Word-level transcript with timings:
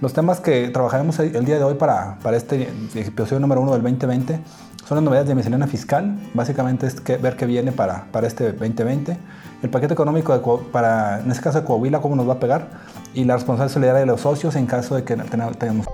Los 0.00 0.12
temas 0.12 0.38
que 0.38 0.68
trabajaremos 0.68 1.18
el 1.18 1.44
día 1.44 1.56
de 1.56 1.64
hoy 1.64 1.74
para, 1.74 2.18
para 2.22 2.36
este 2.36 2.68
episodio 2.94 3.40
número 3.40 3.60
uno 3.60 3.72
del 3.72 3.82
2020 3.82 4.38
son 4.86 4.96
las 4.96 5.02
novedades 5.02 5.26
de 5.28 5.34
miscelánea 5.34 5.66
fiscal. 5.66 6.16
Básicamente 6.34 6.86
es 6.86 7.02
ver 7.20 7.34
qué 7.36 7.46
viene 7.46 7.72
para, 7.72 8.04
para 8.12 8.28
este 8.28 8.52
2020. 8.52 9.16
El 9.60 9.70
paquete 9.70 9.94
económico 9.94 10.60
para, 10.70 11.18
en 11.18 11.30
este 11.32 11.42
caso 11.42 11.60
de 11.60 11.66
Coahuila, 11.66 12.00
cómo 12.00 12.14
nos 12.14 12.28
va 12.28 12.34
a 12.34 12.38
pegar. 12.38 12.68
Y 13.12 13.24
la 13.24 13.34
responsabilidad 13.34 13.74
solidaria 13.74 14.00
de 14.00 14.06
los 14.06 14.20
socios 14.20 14.54
en 14.54 14.66
caso 14.66 14.94
de 14.94 15.02
que 15.02 15.16
tengamos 15.16 15.86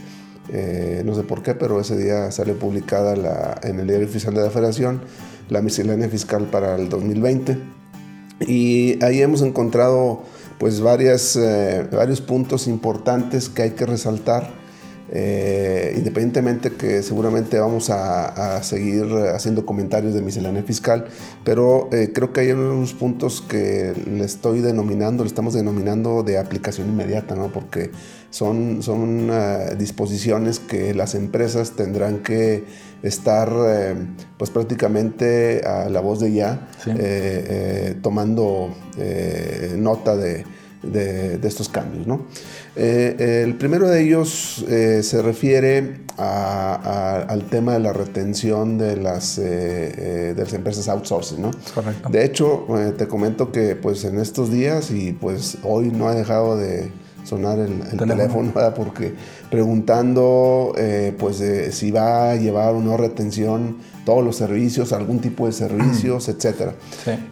no 1.05 1.15
sé 1.15 1.23
por 1.23 1.43
qué, 1.43 1.55
pero 1.55 1.81
ese 1.81 1.97
día 1.97 2.33
sale 2.33 2.55
publicada 2.55 3.15
la, 3.15 3.61
en 3.63 3.79
el 3.79 3.87
diario 3.87 4.09
oficial 4.09 4.35
de 4.35 4.43
la 4.43 4.51
Federación 4.51 5.03
la 5.51 5.61
miscelánea 5.61 6.09
fiscal 6.09 6.45
para 6.45 6.77
el 6.77 6.89
2020. 6.89 7.80
Y 8.47 9.03
ahí 9.05 9.23
hemos 9.23 9.43
encontrado 9.43 10.23
pues 10.59 10.81
varias, 10.81 11.37
eh, 11.37 11.87
varios 11.91 12.21
puntos 12.21 12.67
importantes 12.67 13.49
que 13.49 13.63
hay 13.63 13.71
que 13.71 13.87
resaltar 13.87 14.60
eh, 15.13 15.95
independientemente 15.97 16.71
que 16.71 17.03
seguramente 17.03 17.59
vamos 17.59 17.91
a, 17.91 18.63
seguir 18.63 19.07
haciendo 19.35 19.67
comentarios 19.67 20.15
de 20.15 20.23
miscelánea 20.23 20.63
fiscal, 20.63 21.07
pero 21.45 21.89
eh, 21.93 22.13
creo 22.15 22.33
que 22.33 22.41
hay 22.43 22.53
unos 22.53 22.95
puntos 22.95 23.41
que 23.41 23.93
le 24.07 24.25
estoy 24.25 24.61
denominando, 24.61 25.25
le 25.25 25.29
estamos 25.29 25.55
denominando 25.55 26.23
de 26.23 26.39
aplicación 26.39 26.89
inmediata, 26.89 27.35
¿no? 27.35 27.49
porque 27.49 27.91
son, 28.31 28.83
son 28.83 29.31
uh, 29.31 29.77
disposiciones 29.77 30.61
que 30.61 30.95
las 30.95 31.17
empresas 31.17 31.73
tendrán 31.73 32.19
que 32.23 32.65
estar 33.03 33.51
pues 34.37 34.51
prácticamente 34.51 35.63
a 35.67 35.89
la 35.89 36.01
voz 36.01 36.21
de 36.21 36.33
ya, 36.35 36.69
tomando 38.03 38.75
nota 39.79 40.17
de, 40.17 40.45
de, 40.83 41.41
estos 41.47 41.69
cambios. 41.69 42.07
¿no? 42.07 42.27
Eh, 42.77 43.43
el 43.45 43.57
primero 43.57 43.89
de 43.89 44.03
ellos 44.03 44.65
eh, 44.69 45.03
se 45.03 45.23
refiere 45.23 46.01
al 46.17 47.45
tema 47.49 47.73
de 47.75 47.81
la 47.81 47.93
retención 47.93 48.77
de 48.77 48.97
las, 48.97 49.39
eh, 49.39 50.35
de 50.37 50.43
las 50.43 50.53
empresas 50.53 50.89
outsourcing. 50.89 51.41
¿no? 51.41 51.51
Correcto. 51.75 52.09
De 52.09 52.25
hecho, 52.25 52.67
te 52.97 53.09
comento 53.09 53.53
que 53.53 53.77
pues, 53.77 54.05
en 54.05 54.19
estos 54.19 54.51
días 54.51 54.91
y 54.91 55.13
pues 55.13 55.59
hoy 55.63 55.91
no 55.91 56.09
ha 56.09 56.15
dejado 56.15 56.57
de 56.57 56.91
sonar 57.25 57.59
el, 57.59 57.81
teléfono, 57.97 58.53
porque 58.75 59.15
preguntando 59.51 60.75
pues 61.19 61.43
si 61.71 61.91
va 61.91 62.31
a 62.31 62.37
llevar 62.37 62.75
o 62.75 62.81
no 62.81 62.97
retención 62.97 63.77
todos 64.05 64.25
los 64.25 64.37
servicios, 64.37 64.93
algún 64.93 65.21
tipo 65.21 65.47
de 65.47 65.53
servicios, 65.53 66.29
etcétera. 66.29 66.75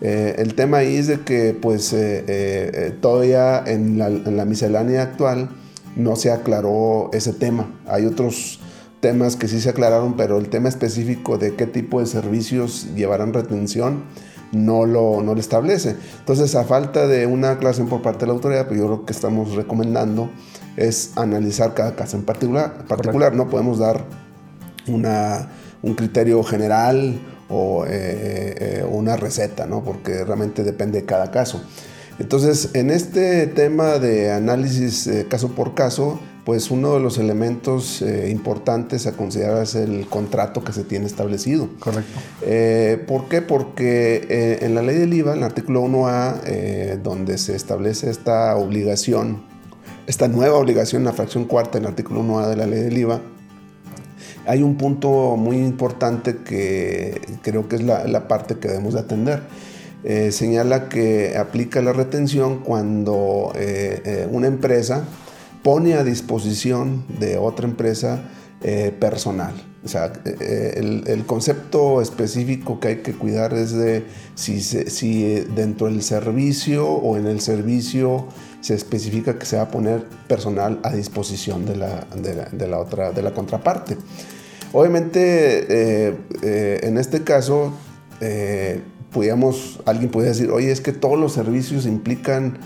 Eh, 0.00 0.36
el 0.38 0.54
tema 0.54 0.78
ahí 0.78 0.96
es 0.96 1.06
de 1.06 1.20
que 1.20 1.52
pues 1.60 1.92
eh, 1.92 2.24
eh, 2.28 2.94
todavía 3.00 3.62
en 3.66 3.98
la, 3.98 4.44
miscelánea 4.44 5.02
actual 5.02 5.50
no 5.96 6.16
se 6.16 6.30
aclaró 6.30 7.10
ese 7.12 7.32
tema. 7.32 7.68
Hay 7.86 8.06
otros 8.06 8.60
temas 9.00 9.36
que 9.36 9.48
sí 9.48 9.60
se 9.60 9.70
aclararon, 9.70 10.16
pero 10.16 10.38
el 10.38 10.48
tema 10.48 10.68
específico 10.68 11.38
de 11.38 11.54
qué 11.54 11.66
tipo 11.66 12.00
de 12.00 12.06
servicios 12.06 12.88
llevarán 12.94 13.32
retención 13.32 14.04
no 14.52 14.86
lo, 14.86 15.22
no 15.22 15.34
lo 15.34 15.40
establece. 15.40 15.96
Entonces, 16.20 16.54
a 16.54 16.64
falta 16.64 17.06
de 17.06 17.26
una 17.26 17.52
aclaración 17.52 17.88
por 17.88 18.02
parte 18.02 18.20
de 18.20 18.26
la 18.28 18.32
autoridad, 18.32 18.66
pues 18.66 18.78
yo 18.78 18.88
lo 18.88 19.04
que 19.04 19.12
estamos 19.12 19.54
recomendando 19.54 20.30
es 20.76 21.12
analizar 21.16 21.74
cada 21.74 21.94
caso 21.94 22.16
en 22.16 22.24
particular. 22.24 22.86
particular. 22.86 23.34
No 23.34 23.48
podemos 23.48 23.78
dar 23.78 24.04
una 24.86 25.48
un 25.82 25.94
criterio 25.94 26.42
general 26.42 27.20
o 27.48 27.84
eh, 27.86 27.90
eh, 27.90 28.86
una 28.90 29.16
receta, 29.16 29.66
¿no? 29.66 29.82
porque 29.82 30.24
realmente 30.24 30.64
depende 30.64 31.00
de 31.00 31.06
cada 31.06 31.30
caso. 31.30 31.62
Entonces, 32.18 32.70
en 32.74 32.90
este 32.90 33.46
tema 33.46 33.98
de 33.98 34.32
análisis 34.32 35.06
eh, 35.06 35.26
caso 35.28 35.54
por 35.54 35.74
caso, 35.74 36.18
pues 36.48 36.70
uno 36.70 36.94
de 36.94 37.00
los 37.00 37.18
elementos 37.18 38.00
importantes 38.00 39.06
a 39.06 39.12
considerar 39.12 39.64
es 39.64 39.74
el 39.74 40.06
contrato 40.06 40.64
que 40.64 40.72
se 40.72 40.82
tiene 40.82 41.04
establecido. 41.04 41.68
Correcto. 41.78 42.18
¿Por 43.06 43.28
qué? 43.28 43.42
Porque 43.42 44.56
en 44.62 44.74
la 44.74 44.80
ley 44.80 44.96
del 44.96 45.12
IVA, 45.12 45.32
en 45.32 45.38
el 45.40 45.44
artículo 45.44 45.82
1A, 45.82 47.02
donde 47.02 47.36
se 47.36 47.54
establece 47.54 48.08
esta 48.08 48.56
obligación, 48.56 49.42
esta 50.06 50.26
nueva 50.26 50.56
obligación, 50.56 51.04
la 51.04 51.12
fracción 51.12 51.44
cuarta 51.44 51.76
en 51.76 51.84
el 51.84 51.90
artículo 51.90 52.22
1A 52.22 52.48
de 52.48 52.56
la 52.56 52.66
ley 52.66 52.80
del 52.80 52.96
IVA, 52.96 53.20
hay 54.48 54.62
un 54.62 54.76
punto 54.78 55.36
muy 55.36 55.58
importante 55.58 56.38
que 56.38 57.20
creo 57.42 57.68
que 57.68 57.76
es 57.76 57.82
la, 57.82 58.28
parte 58.28 58.56
que 58.56 58.68
debemos 58.68 58.94
de 58.94 59.00
atender. 59.00 59.42
Eh, 60.04 60.32
señala 60.32 60.88
que 60.88 61.36
aplica 61.36 61.82
la 61.82 61.92
retención 61.92 62.60
cuando 62.60 63.52
eh, 63.56 64.00
eh, 64.06 64.28
una 64.30 64.46
empresa 64.46 65.04
pone 65.62 65.94
a 65.94 66.04
disposición 66.04 67.04
de 67.18 67.36
otra 67.36 67.66
empresa 67.66 68.22
personal. 68.98 69.54
O 69.84 69.88
sea, 69.88 70.12
el, 70.24 71.24
concepto 71.26 72.02
específico 72.02 72.80
que 72.80 72.88
hay 72.88 72.96
que 72.96 73.12
cuidar 73.12 73.54
es 73.54 73.72
de 73.72 74.04
si, 74.34 75.44
dentro 75.54 75.86
del 75.86 76.02
servicio 76.02 76.88
o 76.88 77.16
en 77.16 77.28
el 77.28 77.40
servicio 77.40 78.26
se 78.60 78.74
especifica 78.74 79.38
que 79.38 79.46
se 79.46 79.56
va 79.56 79.62
a 79.62 79.68
poner 79.70 80.04
personal 80.26 80.80
a 80.82 80.92
disposición 80.92 81.64
de 81.64 81.76
la, 81.76 82.06
de 82.50 82.66
la 82.66 82.78
otra, 82.80 83.12
de 83.12 83.22
la 83.22 83.32
contraparte. 83.32 83.96
Obviamente, 84.72 85.66
eh, 85.68 86.16
eh, 86.42 86.80
en 86.82 86.98
este 86.98 87.22
caso, 87.24 87.72
eh, 88.20 88.82
alguien 89.86 90.10
podría 90.10 90.30
decir, 90.30 90.50
oye, 90.50 90.70
es 90.70 90.80
que 90.80 90.92
todos 90.92 91.18
los 91.18 91.32
servicios 91.32 91.86
implican 91.86 92.58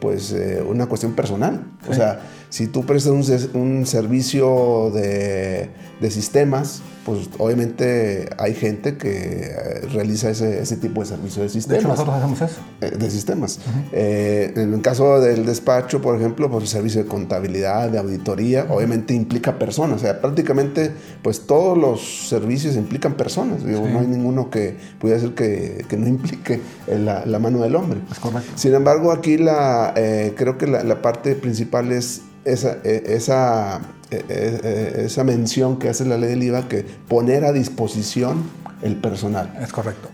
pues 0.00 0.34
una 0.66 0.86
cuestión 0.86 1.14
personal. 1.14 1.66
O 1.88 1.94
sea, 1.94 2.20
si 2.48 2.66
tú 2.66 2.84
prestas 2.84 3.12
un, 3.54 3.86
servicio 3.86 4.90
de, 4.94 5.70
de 6.00 6.10
sistemas, 6.10 6.82
pues 7.04 7.28
obviamente 7.38 8.28
hay 8.38 8.54
gente 8.54 8.96
que 8.96 9.10
eh, 9.10 9.80
realiza 9.92 10.30
ese, 10.30 10.60
ese 10.60 10.76
tipo 10.76 11.00
de 11.00 11.06
servicio 11.06 11.42
de 11.42 11.48
sistemas. 11.48 11.82
De 11.82 11.88
nosotros 11.88 12.16
hacemos 12.16 12.40
eso. 12.40 12.60
Eh, 12.80 12.90
de 12.98 13.10
sistemas. 13.10 13.60
Eh, 13.92 14.52
en 14.56 14.74
el 14.74 14.82
caso 14.82 15.20
del 15.20 15.46
despacho, 15.46 16.00
por 16.02 16.16
ejemplo, 16.16 16.50
pues 16.50 16.64
el 16.64 16.68
servicio 16.68 17.02
de 17.02 17.08
contabilidad, 17.08 17.90
de 17.90 17.98
auditoría, 17.98 18.66
obviamente 18.70 19.14
implica 19.14 19.58
personas. 19.58 19.96
O 19.96 20.00
sea, 20.00 20.20
prácticamente, 20.20 20.92
pues 21.22 21.46
todos 21.46 21.76
los 21.76 22.28
servicios 22.28 22.76
implican 22.76 23.14
personas. 23.14 23.62
No 23.62 23.98
hay 23.98 24.06
ninguno 24.06 24.50
que 24.50 24.76
pudiera 24.98 25.20
decir 25.20 25.34
que, 25.34 25.84
que 25.88 25.96
no 25.96 26.06
implique 26.06 26.60
la, 26.86 27.24
la, 27.24 27.38
mano 27.38 27.60
del 27.60 27.74
hombre. 27.76 28.00
Es 28.10 28.18
correcto. 28.18 28.50
Sin 28.56 28.74
embargo, 28.74 29.12
aquí 29.12 29.38
la, 29.38 29.94
creo 30.36 30.58
que 30.58 30.66
la, 30.66 30.82
la 30.84 31.00
parte 31.00 31.34
principal 31.34 31.92
es 31.92 32.22
esa, 32.48 32.78
esa 32.82 33.76
eh, 33.76 33.80
eh, 33.80 33.82
eh, 33.84 33.84
esa 34.10 35.24
mención 35.24 35.78
que 35.78 35.88
hace 35.88 36.04
la 36.04 36.16
ley 36.16 36.30
del 36.30 36.42
IVA 36.42 36.68
que 36.68 36.84
poner 37.08 37.44
a 37.44 37.52
disposición 37.52 38.44
el 38.82 38.96
personal. 38.96 39.58
Es 39.60 39.72
correcto. 39.72 40.08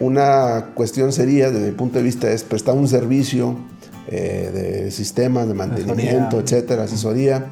una 0.00 0.70
cuestión 0.74 1.12
sería, 1.12 1.50
desde 1.50 1.66
mi 1.66 1.72
punto 1.72 1.98
de 1.98 2.04
vista, 2.04 2.30
es 2.30 2.44
prestar 2.44 2.74
un 2.74 2.88
servicio 2.88 3.56
de 4.10 4.90
sistemas, 4.90 5.48
de 5.48 5.54
mantenimiento, 5.54 6.38
etcétera, 6.40 6.84
asesoría, 6.84 7.50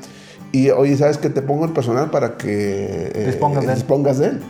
y 0.53 0.69
oye, 0.69 0.97
¿sabes 0.99 1.17
que 1.17 1.31
Te 1.31 1.41
pongo 1.41 1.65
el 1.65 1.73
personal 1.73 2.11
para 2.11 2.37
que 2.37 3.11
eh, 3.15 3.25
Dispongas 3.27 3.65
de 3.65 3.73
él. 3.73 3.75
dispongas 3.75 4.19
de 4.19 4.27
él. 4.27 4.41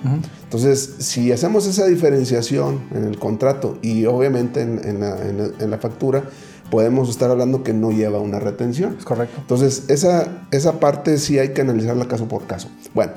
Entonces, 0.43 0.97
si 0.99 1.31
hacemos 1.31 1.67
esa 1.67 1.87
diferenciación 1.87 2.81
en 2.93 3.05
el 3.05 3.19
contrato 3.19 3.79
y 3.83 4.05
obviamente 4.07 4.61
en, 4.63 4.81
en 4.85 5.01
la, 5.01 5.17
en 5.17 5.53
en 5.59 5.71
la 5.71 5.79
factura, 5.79 6.25
podemos 6.73 7.11
estar 7.11 7.31
hablando 7.31 7.63
que 7.63 7.75
no 7.75 7.91
lleva 7.93 8.19
una 8.19 8.41
retención. 8.41 8.97
Es 8.99 9.05
correcto. 9.05 9.37
Entonces, 9.43 9.85
esa, 9.89 10.27
esa 10.51 10.81
parte 10.81 11.19
sí 11.19 11.39
hay 11.39 11.51
que 11.51 11.61
analizarla 11.61 12.09
caso 12.09 12.27
por 12.29 12.47
caso. 12.47 12.69
Bueno, 12.95 13.13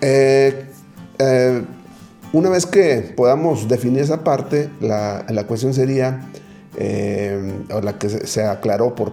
eh, 0.00 0.64
eh, 1.18 1.62
una 2.32 2.48
vez 2.48 2.64
que 2.64 3.12
podamos 3.14 3.68
definir 3.68 4.00
esa 4.00 4.24
parte, 4.24 4.70
la, 4.80 5.26
la 5.28 5.46
cuestión 5.46 5.74
sería, 5.74 6.30
eh, 6.78 7.52
o 7.72 7.80
la 7.82 7.98
que 7.98 8.08
se, 8.08 8.26
se 8.26 8.42
aclaró 8.44 8.94
por, 8.94 9.12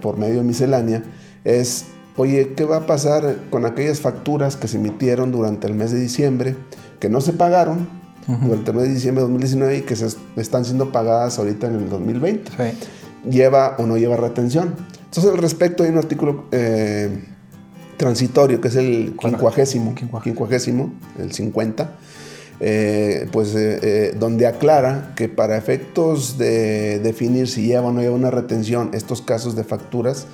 por 0.00 0.16
medio 0.16 0.36
de 0.36 0.42
miscelánea, 0.44 1.02
es, 1.44 1.86
oye, 2.16 2.54
¿qué 2.56 2.64
va 2.64 2.76
a 2.76 2.86
pasar 2.86 3.36
con 3.50 3.66
aquellas 3.66 4.00
facturas 4.00 4.56
que 4.56 4.68
se 4.68 4.76
emitieron 4.76 5.32
durante 5.32 5.66
el 5.66 5.74
mes 5.74 5.90
de 5.90 5.98
diciembre, 6.00 6.54
que 7.00 7.08
no 7.08 7.20
se 7.20 7.32
pagaron 7.32 7.88
durante 8.26 8.70
el 8.70 8.76
mes 8.78 8.86
de 8.88 8.94
diciembre 8.94 9.22
de 9.22 9.28
2019 9.28 9.76
y 9.78 9.80
que 9.82 9.96
se 9.96 10.06
est- 10.06 10.18
están 10.36 10.64
siendo 10.64 10.90
pagadas 10.92 11.38
ahorita 11.38 11.66
en 11.66 11.74
el 11.74 11.90
2020? 11.90 12.50
Sí. 12.50 12.78
Lleva 13.28 13.76
o 13.78 13.86
no 13.86 13.96
lleva 13.96 14.16
retención. 14.16 14.74
Entonces, 15.04 15.32
al 15.32 15.38
respecto, 15.38 15.82
hay 15.84 15.90
un 15.90 15.98
artículo 15.98 16.44
eh, 16.52 17.08
transitorio 17.96 18.60
que 18.60 18.68
es 18.68 18.76
el 18.76 19.14
quincuagésimo, 19.20 19.94
el 21.18 21.32
50, 21.32 21.90
eh, 22.60 23.28
pues 23.32 23.54
eh, 23.54 24.14
donde 24.18 24.46
aclara 24.46 25.12
que 25.16 25.28
para 25.28 25.56
efectos 25.56 26.38
de 26.38 26.98
definir 26.98 27.48
si 27.48 27.66
lleva 27.66 27.86
o 27.88 27.92
no 27.92 28.00
lleva 28.00 28.14
una 28.14 28.30
retención 28.30 28.90
estos 28.94 29.22
casos 29.22 29.54
de 29.56 29.64
facturas, 29.64 30.26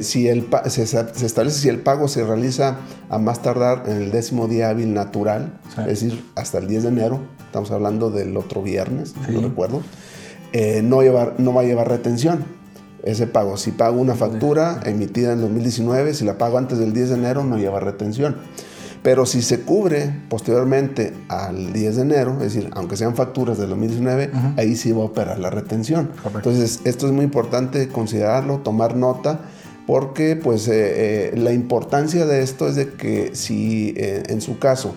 si 0.00 0.28
el 0.28 0.46
se, 0.68 0.82
establece 0.82 1.58
si 1.60 1.68
el 1.68 1.80
pago 1.80 2.08
se 2.08 2.24
realiza 2.24 2.78
a 3.10 3.18
más 3.18 3.42
tardar 3.42 3.82
en 3.86 3.98
el 3.98 4.10
décimo 4.10 4.48
día 4.48 4.70
hábil 4.70 4.94
natural, 4.94 5.60
Sí. 5.74 5.80
es 5.82 5.86
decir, 6.00 6.24
hasta 6.34 6.56
el 6.56 6.68
10 6.68 6.84
de 6.84 6.88
enero, 6.88 7.20
estamos 7.44 7.70
hablando 7.70 8.10
del 8.10 8.34
otro 8.38 8.62
viernes, 8.62 9.10
Sí. 9.26 9.32
no 9.32 9.42
recuerdo, 9.42 9.82
eh, 10.58 10.80
no, 10.82 11.02
llevar, 11.02 11.34
no 11.38 11.52
va 11.52 11.60
a 11.60 11.64
llevar 11.64 11.88
retención 11.88 12.44
ese 13.02 13.26
pago. 13.26 13.58
Si 13.58 13.72
pago 13.72 14.00
una 14.00 14.14
factura 14.14 14.80
emitida 14.86 15.32
en 15.32 15.42
2019, 15.42 16.14
si 16.14 16.24
la 16.24 16.38
pago 16.38 16.56
antes 16.56 16.78
del 16.78 16.94
10 16.94 17.10
de 17.10 17.14
enero, 17.16 17.44
no 17.44 17.58
lleva 17.58 17.78
retención. 17.78 18.36
Pero 19.02 19.26
si 19.26 19.42
se 19.42 19.60
cubre 19.60 20.10
posteriormente 20.28 21.12
al 21.28 21.72
10 21.72 21.96
de 21.96 22.02
enero, 22.02 22.32
es 22.40 22.54
decir, 22.54 22.70
aunque 22.72 22.96
sean 22.96 23.14
facturas 23.14 23.58
del 23.58 23.68
2019, 23.68 24.30
ahí 24.56 24.74
sí 24.76 24.92
va 24.92 25.02
a 25.02 25.04
operar 25.04 25.38
la 25.38 25.50
retención. 25.50 26.06
Correcto. 26.22 26.50
Entonces, 26.50 26.80
esto 26.84 27.06
es 27.06 27.12
muy 27.12 27.24
importante 27.24 27.88
considerarlo, 27.88 28.58
tomar 28.58 28.96
nota, 28.96 29.42
porque 29.86 30.34
pues 30.34 30.66
eh, 30.66 30.72
eh, 30.74 31.36
la 31.36 31.52
importancia 31.52 32.26
de 32.26 32.42
esto 32.42 32.66
es 32.66 32.74
de 32.74 32.94
que 32.94 33.36
si 33.36 33.94
eh, 33.96 34.24
en 34.28 34.40
su 34.40 34.58
caso 34.58 34.94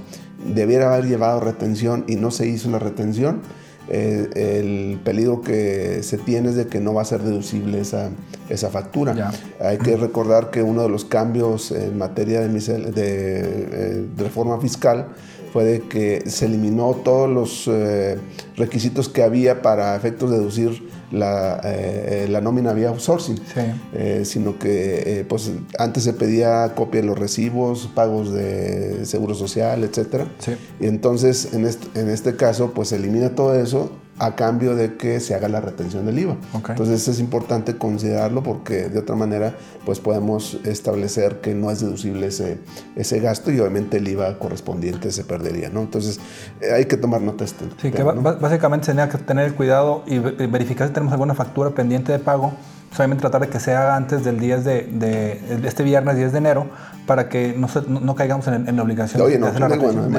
debiera 0.55 0.91
haber 0.91 1.05
llevado 1.05 1.39
retención 1.41 2.05
y 2.07 2.15
no 2.15 2.31
se 2.31 2.47
hizo 2.47 2.71
la 2.71 2.79
retención, 2.79 3.41
eh, 3.89 4.29
el 4.35 4.99
peligro 5.03 5.41
que 5.41 6.01
se 6.03 6.17
tiene 6.17 6.49
es 6.49 6.55
de 6.55 6.67
que 6.67 6.79
no 6.79 6.93
va 6.93 7.01
a 7.01 7.05
ser 7.05 7.21
deducible 7.21 7.79
esa, 7.81 8.09
esa 8.49 8.69
factura. 8.69 9.13
Ya. 9.15 9.31
Hay 9.59 9.77
que 9.77 9.95
recordar 9.97 10.51
que 10.51 10.61
uno 10.63 10.83
de 10.83 10.89
los 10.89 11.05
cambios 11.05 11.71
en 11.71 11.97
materia 11.97 12.41
de, 12.41 12.49
misel- 12.49 12.91
de, 12.93 13.39
eh, 13.41 14.05
de 14.15 14.23
reforma 14.23 14.59
fiscal 14.59 15.07
fue 15.51 15.63
de 15.63 15.81
que 15.81 16.23
se 16.29 16.45
eliminó 16.45 16.93
todos 17.03 17.29
los 17.29 17.67
eh, 17.67 18.17
requisitos 18.55 19.09
que 19.09 19.23
había 19.23 19.61
para 19.63 19.95
efectos 19.95 20.29
de 20.29 20.37
deducir 20.37 20.88
la, 21.11 21.59
eh, 21.63 22.27
la 22.29 22.41
nómina 22.41 22.73
vía 22.73 22.89
outsourcing, 22.89 23.37
Sí. 23.37 23.61
Eh, 23.93 24.21
sino 24.25 24.59
que 24.59 25.19
eh, 25.19 25.25
pues, 25.27 25.51
antes 25.77 26.03
se 26.03 26.13
pedía 26.13 26.73
copia 26.75 27.01
de 27.01 27.07
los 27.07 27.17
recibos, 27.17 27.89
pagos 27.93 28.33
de 28.33 29.05
seguro 29.05 29.33
social, 29.35 29.83
etcétera. 29.83 30.27
Sí. 30.39 30.51
Y 30.79 30.87
entonces, 30.87 31.53
en 31.53 31.65
este, 31.65 31.99
en 31.99 32.09
este 32.09 32.35
caso, 32.35 32.71
pues 32.73 32.89
se 32.89 32.97
elimina 32.97 33.35
todo 33.35 33.55
eso 33.55 33.91
a 34.19 34.35
cambio 34.35 34.75
de 34.75 34.95
que 34.97 35.19
se 35.19 35.33
haga 35.33 35.47
la 35.47 35.61
retención 35.61 36.05
del 36.05 36.19
IVA. 36.19 36.35
Ok. 36.53 36.69
Entonces 36.71 37.07
es 37.07 37.19
importante 37.19 37.77
considerarlo 37.77 38.43
porque 38.43 38.89
de 38.89 38.99
otra 38.99 39.15
manera 39.15 39.55
pues 39.85 39.99
podemos 39.99 40.57
establecer 40.65 41.41
que 41.41 41.55
no 41.55 41.71
es 41.71 41.79
deducible 41.79 42.27
ese, 42.27 42.59
ese 42.95 43.19
gasto 43.19 43.51
y 43.51 43.59
obviamente 43.59 43.97
el 43.97 44.07
IVA 44.07 44.37
correspondiente 44.37 45.11
se 45.11 45.23
perdería, 45.23 45.69
¿no? 45.69 45.81
Entonces 45.81 46.19
eh, 46.61 46.71
hay 46.73 46.85
que 46.85 46.97
tomar 46.97 47.21
nota 47.21 47.39
de 47.39 47.45
este 47.45 47.65
Sí, 47.81 47.91
que 47.91 47.97
tema, 47.97 48.11
ba- 48.13 48.33
¿no? 48.33 48.39
básicamente 48.39 48.85
se 48.87 48.91
tenía 48.91 49.09
que 49.09 49.17
tener 49.19 49.45
el 49.45 49.55
cuidado 49.55 50.03
y 50.05 50.19
ve- 50.19 50.47
verificar 50.47 50.87
si 50.87 50.93
tenemos 50.93 51.13
alguna 51.13 51.33
factura 51.33 51.69
pendiente 51.71 52.11
de 52.11 52.19
pago. 52.19 52.51
Solamente 52.91 53.21
tratar 53.21 53.41
de 53.41 53.49
que 53.49 53.59
se 53.59 53.75
haga 53.75 53.95
antes 53.95 54.23
del 54.23 54.39
10 54.39 54.63
de, 54.65 54.81
de- 54.91 55.57
de 55.61 55.67
este 55.67 55.83
viernes 55.83 56.17
10 56.17 56.31
de 56.31 56.37
enero 56.39 56.65
para 57.09 57.27
que 57.27 57.55
no, 57.57 57.67
no- 57.87 57.99
no 58.01 58.13
caigamos 58.13 58.47
en, 58.49 58.69
en 58.69 58.75
la 58.75 58.83
obligación 58.83 59.17
De 59.27 59.35
hacer 59.47 59.59
la 59.59 59.67
retención. 59.67 60.03
de 60.03 60.09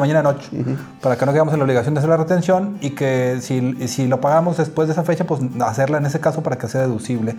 mañana 0.00 0.28
ocho. 0.28 0.46
Para 1.00 1.16
que 1.16 1.24
no 1.24 1.32
caigamos 1.32 1.54
en 1.54 1.58
la 1.60 1.64
obligación 1.64 1.94
de 1.94 2.00
hacer 2.00 2.10
la 2.10 2.18
retención 2.18 2.76
y 2.82 2.90
que 2.90 3.38
si, 3.40 3.54
y 3.80 3.88
si 3.88 4.06
lo 4.06 4.20
pagamos 4.20 4.58
después 4.58 4.86
de 4.88 4.92
esa 4.92 5.04
fecha, 5.04 5.24
pues 5.24 5.40
hacerla 5.60 5.96
en 5.96 6.04
ese 6.04 6.20
caso 6.20 6.42
para 6.42 6.58
que 6.58 6.68
sea 6.68 6.82
deducible. 6.82 7.34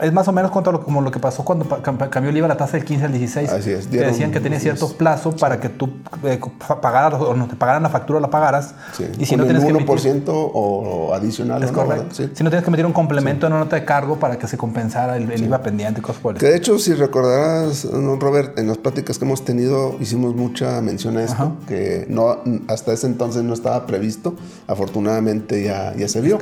Es 0.00 0.12
más 0.12 0.28
o 0.28 0.32
menos 0.32 0.52
lo- 0.54 0.84
como 0.84 1.00
lo 1.02 1.10
que 1.10 1.18
pasó 1.18 1.44
cuando 1.44 1.68
cambió 2.10 2.30
el 2.30 2.36
IVA 2.36 2.46
la 2.46 2.56
tasa 2.56 2.76
del 2.76 2.84
15 2.86 3.06
al 3.06 3.12
16. 3.12 3.50
Así 3.50 3.70
es, 3.72 3.86
Que 3.86 3.90
dieron- 3.96 4.12
decían 4.12 4.30
que 4.30 4.38
tenía 4.38 4.58
así 4.58 4.68
es. 4.68 4.78
cierto 4.78 4.96
plazo 4.96 5.34
para 5.34 5.58
que 5.58 5.68
tú 5.68 5.90
eh, 6.22 6.38
pa- 6.68 6.80
pagaras 6.80 7.20
o 7.20 7.34
no 7.34 7.48
te 7.48 7.56
pagaran 7.56 7.82
la 7.82 7.88
factura 7.88 8.18
o 8.18 8.22
la 8.22 8.30
pagaras. 8.30 8.74
Sí, 8.92 9.04
Y 9.18 9.24
si 9.26 9.30
con 9.30 9.38
no 9.40 9.44
tienes 9.46 9.64
que 9.64 9.72
1% 9.72 10.10
emitir, 10.10 10.30
o, 10.30 11.08
o 11.08 11.14
adicional. 11.14 11.60
es 11.64 11.70
¿o 11.70 11.72
no, 11.72 11.78
correcto. 11.84 12.14
Sí. 12.14 12.30
Si 12.34 12.44
no 12.44 12.50
tienes 12.50 12.64
que 12.64 12.70
meter 12.70 12.86
un 12.86 12.92
complemento 12.92 13.46
en 13.48 13.52
una 13.52 13.64
nota 13.64 13.74
de 13.74 13.84
cargo 13.84 14.16
para 14.20 14.38
que 14.38 14.46
se 14.46 14.56
compensara 14.56 15.16
el, 15.16 15.30
el 15.32 15.42
IVA 15.44 15.58
pendiente 15.62 15.98
y 16.00 16.02
cosas 16.02 16.22
por 16.22 16.34
el 16.34 16.40
Que 16.40 16.46
de 16.46 16.56
hecho, 16.56 16.78
si 16.78 16.94
recordarás, 16.94 17.84
¿no, 17.86 18.18
Robert, 18.44 18.58
en 18.58 18.66
las 18.68 18.78
pláticas 18.78 19.18
que 19.18 19.24
hemos 19.24 19.44
tenido 19.44 19.96
hicimos 20.00 20.34
mucha 20.34 20.80
mención 20.80 21.16
a 21.16 21.22
esto, 21.24 21.34
Ajá. 21.34 21.52
que 21.66 22.06
no, 22.08 22.38
hasta 22.68 22.92
ese 22.92 23.06
entonces 23.06 23.42
no 23.42 23.54
estaba 23.54 23.86
previsto, 23.86 24.34
afortunadamente 24.66 25.62
ya, 25.62 25.94
ya 25.96 26.08
se 26.08 26.20
vio. 26.20 26.38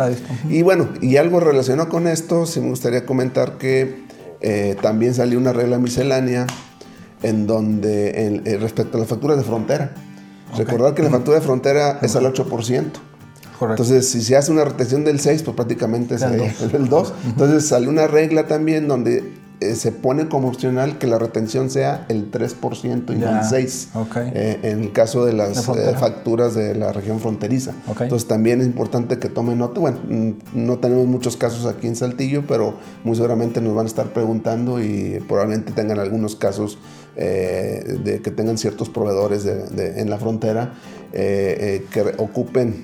Y 0.48 0.62
bueno, 0.62 0.88
y 1.00 1.16
algo 1.16 1.40
relacionado 1.40 1.88
con 1.88 2.06
esto, 2.06 2.46
sí 2.46 2.60
me 2.60 2.68
gustaría 2.68 3.06
comentar 3.06 3.58
que 3.58 4.02
eh, 4.40 4.76
también 4.82 5.14
salió 5.14 5.38
una 5.38 5.52
regla 5.52 5.78
miscelánea 5.78 6.46
en 7.22 7.46
donde, 7.46 8.26
en- 8.26 8.42
eh, 8.46 8.56
respecto 8.58 8.96
a 8.96 9.00
las 9.00 9.08
facturas 9.08 9.36
de 9.38 9.44
frontera, 9.44 9.94
recordar 10.56 10.94
que 10.94 11.02
la 11.02 11.10
factura 11.10 11.38
de 11.38 11.42
frontera 11.44 11.98
es 12.02 12.16
al 12.16 12.24
8%. 12.26 12.44
Correcto. 13.58 13.84
Entonces, 13.84 14.10
si 14.10 14.20
se 14.22 14.36
hace 14.36 14.50
una 14.50 14.64
retención 14.64 15.04
del 15.04 15.20
6, 15.20 15.44
pues 15.44 15.54
prácticamente 15.54 16.16
es 16.16 16.22
el 16.22 16.88
2. 16.88 17.14
Entonces, 17.26 17.68
sale 17.68 17.86
una 17.88 18.08
regla 18.08 18.48
también 18.48 18.88
donde 18.88 19.22
eh, 19.70 19.74
se 19.76 19.92
pone 19.92 20.28
como 20.28 20.48
opcional 20.48 20.98
que 20.98 21.06
la 21.06 21.18
retención 21.18 21.70
sea 21.70 22.04
el 22.08 22.30
3% 22.30 23.14
y 23.14 23.18
no 23.18 23.38
el 23.38 23.44
6. 23.44 23.88
ok. 23.94 24.16
Eh, 24.16 24.58
en 24.62 24.80
el 24.82 24.92
caso 24.92 25.24
de 25.24 25.32
las 25.32 25.56
eh, 25.68 25.94
facturas 25.98 26.54
de 26.54 26.74
la 26.74 26.92
región 26.92 27.20
fronteriza. 27.20 27.72
Entonces, 28.04 28.28
también 28.28 28.60
es 28.60 28.66
importante 28.66 29.18
que 29.18 29.28
tomen 29.28 29.58
nota. 29.58 29.80
Bueno, 29.80 29.98
mm, 30.08 30.30
no 30.54 30.78
tenemos 30.78 31.06
muchos 31.06 31.36
casos 31.36 31.66
aquí 31.66 31.86
en 31.86 31.96
Saltillo, 31.96 32.44
pero 32.46 32.74
muy 33.04 33.16
seguramente 33.16 33.60
nos 33.60 33.74
van 33.74 33.86
a 33.86 33.88
estar 33.88 34.12
preguntando 34.12 34.80
y 34.82 35.22
probablemente 35.28 35.72
tengan 35.72 35.98
algunos 35.98 36.36
casos 36.36 36.78
de 37.14 38.20
que 38.24 38.30
tengan 38.30 38.56
ciertos 38.56 38.88
proveedores 38.88 39.44
de- 39.44 39.66
de- 39.68 40.00
en 40.00 40.08
la 40.08 40.16
frontera 40.18 40.72
que 41.12 42.14
ocupen 42.18 42.82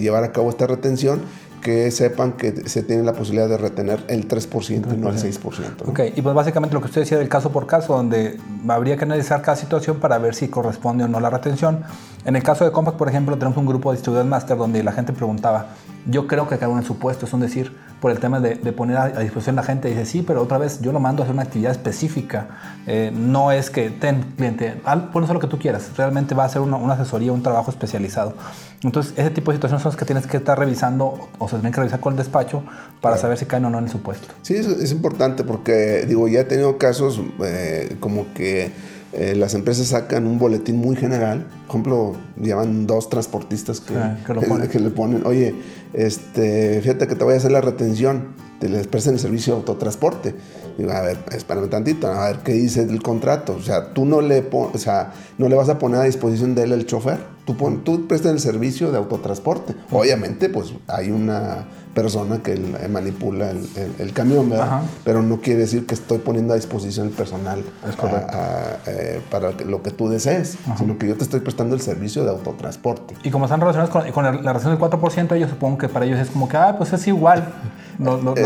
llevar 0.00 0.22
a 0.24 0.32
cabo 0.32 0.50
esta 0.50 0.66
retención, 0.66 1.22
que 1.60 1.90
sepan 1.90 2.32
que 2.32 2.68
se 2.68 2.82
tiene 2.82 3.02
la 3.02 3.12
posibilidad 3.12 3.48
de 3.48 3.58
retener 3.58 4.04
el 4.08 4.26
3% 4.28 4.94
y 4.94 4.96
no 4.96 5.08
el 5.10 5.16
6%. 5.18 5.84
¿no? 5.84 5.90
Ok, 5.90 6.00
y 6.16 6.22
pues 6.22 6.34
básicamente 6.34 6.74
lo 6.74 6.80
que 6.80 6.86
usted 6.86 7.02
decía 7.02 7.18
del 7.18 7.28
caso 7.28 7.50
por 7.52 7.66
caso, 7.66 7.94
donde 7.94 8.38
habría 8.68 8.96
que 8.96 9.04
analizar 9.04 9.42
cada 9.42 9.56
situación 9.56 9.98
para 9.98 10.18
ver 10.18 10.34
si 10.34 10.48
corresponde 10.48 11.04
o 11.04 11.08
no 11.08 11.20
la 11.20 11.30
retención. 11.30 11.82
En 12.24 12.36
el 12.36 12.42
caso 12.42 12.64
de 12.64 12.72
Compact, 12.72 12.96
por 12.98 13.08
ejemplo, 13.08 13.36
tenemos 13.36 13.56
un 13.58 13.66
grupo 13.66 13.92
de 13.92 13.98
Student 13.98 14.28
Master 14.28 14.56
donde 14.56 14.82
la 14.82 14.92
gente 14.92 15.12
preguntaba, 15.12 15.68
yo 16.06 16.26
creo 16.26 16.48
que 16.48 16.56
cada 16.56 16.68
uno 16.70 16.80
en 16.80 16.86
su 16.86 16.98
puesto, 16.98 17.26
es 17.26 17.32
un 17.32 17.40
decir, 17.40 17.76
por 18.00 18.10
el 18.10 18.18
tema 18.18 18.40
de, 18.40 18.54
de 18.54 18.72
poner 18.72 18.96
a, 18.96 19.02
a 19.04 19.20
disposición 19.20 19.56
la 19.56 19.62
gente, 19.62 19.88
dice, 19.88 20.06
sí, 20.06 20.22
pero 20.26 20.40
otra 20.42 20.56
vez 20.56 20.80
yo 20.80 20.92
lo 20.92 21.00
mando 21.00 21.22
a 21.22 21.24
hacer 21.24 21.34
una 21.34 21.42
actividad 21.42 21.72
específica, 21.72 22.48
Eh, 22.86 23.12
no 23.14 23.52
es 23.52 23.68
que, 23.70 23.90
ten, 23.90 24.22
cliente, 24.36 24.80
al- 24.84 25.10
pon 25.10 25.24
eso 25.24 25.34
lo 25.34 25.40
que 25.40 25.46
tú 25.46 25.58
quieras, 25.58 25.90
realmente 25.96 26.34
va 26.34 26.44
a 26.44 26.48
ser 26.48 26.62
una, 26.62 26.76
una 26.76 26.94
asesoría, 26.94 27.30
un 27.32 27.42
trabajo 27.42 27.70
especializado. 27.70 28.34
Entonces, 28.82 29.12
ese 29.16 29.30
tipo 29.30 29.50
de 29.50 29.56
situaciones 29.58 29.82
son 29.82 29.90
las 29.90 29.98
que 29.98 30.04
tienes 30.06 30.26
que 30.26 30.38
estar 30.38 30.58
revisando 30.58 31.28
o 31.38 31.48
se 31.48 31.56
tienen 31.56 31.72
que 31.72 31.80
revisar 31.80 32.00
con 32.00 32.14
el 32.14 32.18
despacho 32.18 32.62
para 33.00 33.18
saber 33.18 33.36
si 33.36 33.44
caen 33.44 33.66
o 33.66 33.70
no 33.70 33.78
en 33.78 33.88
su 33.88 34.00
puesto. 34.00 34.28
Sí, 34.42 34.54
es, 34.54 34.66
es 34.66 34.90
importante 34.92 35.44
porque, 35.44 36.06
digo, 36.08 36.28
ya 36.28 36.40
he 36.40 36.44
tenido 36.44 36.78
casos 36.78 37.20
eh, 37.44 37.96
como 38.00 38.32
que 38.32 38.72
eh, 39.12 39.34
las 39.36 39.54
empresas 39.54 39.88
sacan 39.88 40.26
un 40.26 40.38
boletín 40.38 40.76
muy 40.76 40.96
general 40.96 41.46
ejemplo, 41.70 42.14
llevan 42.40 42.86
dos 42.86 43.08
transportistas 43.08 43.80
que, 43.80 43.94
Ah, 43.96 44.16
que 44.26 44.34
ponen. 44.34 44.68
que 44.68 44.80
le 44.80 44.90
ponen, 44.90 45.24
oye, 45.24 45.54
este, 45.92 46.80
fíjate 46.82 47.06
que 47.06 47.14
te 47.14 47.24
voy 47.24 47.34
a 47.34 47.36
hacer 47.36 47.52
la 47.52 47.60
retención, 47.60 48.28
te 48.58 48.68
les 48.68 48.86
prestan 48.86 49.14
el 49.14 49.20
servicio 49.20 49.54
de 49.54 49.60
autotransporte. 49.60 50.34
Digo, 50.76 50.90
a 50.90 51.00
ver, 51.00 51.18
espérame 51.32 51.68
tantito, 51.68 52.08
a 52.08 52.28
ver 52.28 52.38
qué 52.38 52.52
dice 52.52 52.82
el 52.82 53.02
contrato. 53.02 53.54
O 53.54 53.62
sea, 53.62 53.92
tú 53.92 54.04
no 54.04 54.20
le, 54.20 54.46
o 54.52 54.78
sea, 54.78 55.12
no 55.38 55.48
le 55.48 55.54
vas 55.54 55.68
a 55.68 55.78
poner 55.78 56.00
a 56.00 56.04
disposición 56.04 56.54
de 56.54 56.64
él 56.64 56.72
el 56.72 56.86
chofer. 56.86 57.18
Tú, 57.50 57.56
pon- 57.56 57.82
tú 57.82 58.06
prestas 58.06 58.30
el 58.30 58.38
servicio 58.38 58.92
de 58.92 58.98
autotransporte. 58.98 59.74
Obviamente, 59.90 60.48
pues 60.48 60.72
hay 60.86 61.10
una 61.10 61.64
persona 61.94 62.40
que 62.44 62.52
el- 62.52 62.76
manipula 62.88 63.50
el, 63.50 63.68
el- 63.74 63.94
el 63.98 64.12
camión, 64.12 64.48
¿verdad? 64.48 64.66
Ajá. 64.68 64.82
Pero 65.04 65.20
no 65.22 65.40
quiere 65.40 65.58
decir 65.62 65.84
que 65.84 65.94
estoy 65.94 66.18
poniendo 66.18 66.52
a 66.52 66.56
disposición 66.56 67.08
el 67.08 67.12
personal 67.12 67.64
a- 67.98 68.76
eh, 68.86 69.20
para 69.32 69.50
lo 69.66 69.82
que 69.82 69.90
tú 69.90 70.08
desees, 70.08 70.58
sino 70.78 70.96
que 70.96 71.08
yo 71.08 71.16
te 71.16 71.24
estoy 71.24 71.40
prestando 71.40 71.74
el 71.74 71.80
servicio 71.80 72.22
de 72.22 72.30
autotransporte. 72.30 73.16
Y 73.24 73.30
como 73.30 73.46
están 73.46 73.58
relacionados 73.60 73.90
con, 73.90 74.08
con 74.12 74.22
la 74.24 74.30
la 74.30 74.52
relación 74.52 74.70
del 74.70 74.78
4%, 74.78 75.34
ellos 75.34 75.50
supongo 75.50 75.78
que 75.78 75.88
para 75.88 76.04
ellos 76.06 76.20
es 76.20 76.30
como 76.30 76.48
que, 76.48 76.56
ah, 76.56 76.76
pues 76.78 76.92
es 76.92 77.04
igual. 77.08 77.52
Lo- 77.98 78.36
Eh, 78.36 78.44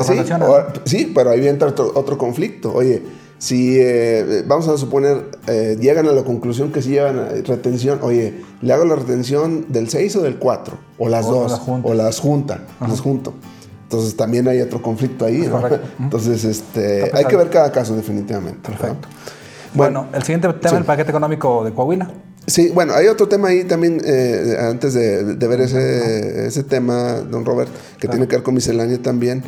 o- 0.48 0.64
sí, 0.86 1.12
pero 1.14 1.28
ahí 1.30 1.46
entra 1.46 1.68
otro, 1.68 1.92
otro 1.94 2.16
conflicto. 2.16 2.72
Oye, 2.72 3.02
si 3.38 3.78
eh, 3.78 4.44
vamos 4.46 4.68
a 4.68 4.76
suponer, 4.78 5.30
eh, 5.46 5.76
llegan 5.80 6.06
a 6.08 6.12
la 6.12 6.22
conclusión 6.22 6.72
que 6.72 6.82
si 6.82 6.90
llevan 6.90 7.18
a 7.18 7.28
retención, 7.44 7.98
oye, 8.02 8.42
¿le 8.62 8.72
hago 8.72 8.84
la 8.84 8.96
retención 8.96 9.66
del 9.68 9.88
6 9.88 10.16
o 10.16 10.22
del 10.22 10.38
4? 10.38 10.78
O 10.98 11.08
las 11.08 11.26
O 11.26 11.32
dos, 11.32 11.60
o 11.82 11.94
las 11.94 12.20
juntan, 12.20 12.64
las 12.80 13.00
junto. 13.00 13.34
Entonces 13.84 14.16
también 14.16 14.48
hay 14.48 14.60
otro 14.60 14.80
conflicto 14.82 15.24
ahí, 15.24 15.46
¿no? 15.48 15.62
Entonces, 16.00 16.44
este, 16.44 17.10
hay 17.12 17.26
que 17.26 17.36
ver 17.36 17.50
cada 17.50 17.70
caso 17.70 17.94
definitivamente. 17.94 18.70
¿no? 18.70 18.78
Perfecto. 18.78 19.08
Bueno, 19.74 20.06
el 20.12 20.22
siguiente 20.22 20.48
tema 20.54 20.70
sí. 20.70 20.76
el 20.76 20.84
paquete 20.84 21.10
económico 21.10 21.64
de 21.64 21.72
Coahuila. 21.72 22.10
Sí, 22.46 22.70
bueno, 22.74 22.92
hay 22.94 23.06
otro 23.06 23.26
tema 23.26 23.48
ahí 23.48 23.64
también, 23.64 24.00
eh, 24.04 24.56
antes 24.60 24.92
de, 24.94 25.36
de 25.36 25.48
ver 25.48 25.62
ese, 25.62 26.46
ese 26.46 26.62
tema, 26.62 27.20
don 27.20 27.44
Robert, 27.44 27.70
que 27.98 28.06
tiene 28.06 28.28
que 28.28 28.36
ver 28.36 28.42
con 28.42 28.54
miscelánea 28.54 28.98
también, 28.98 29.42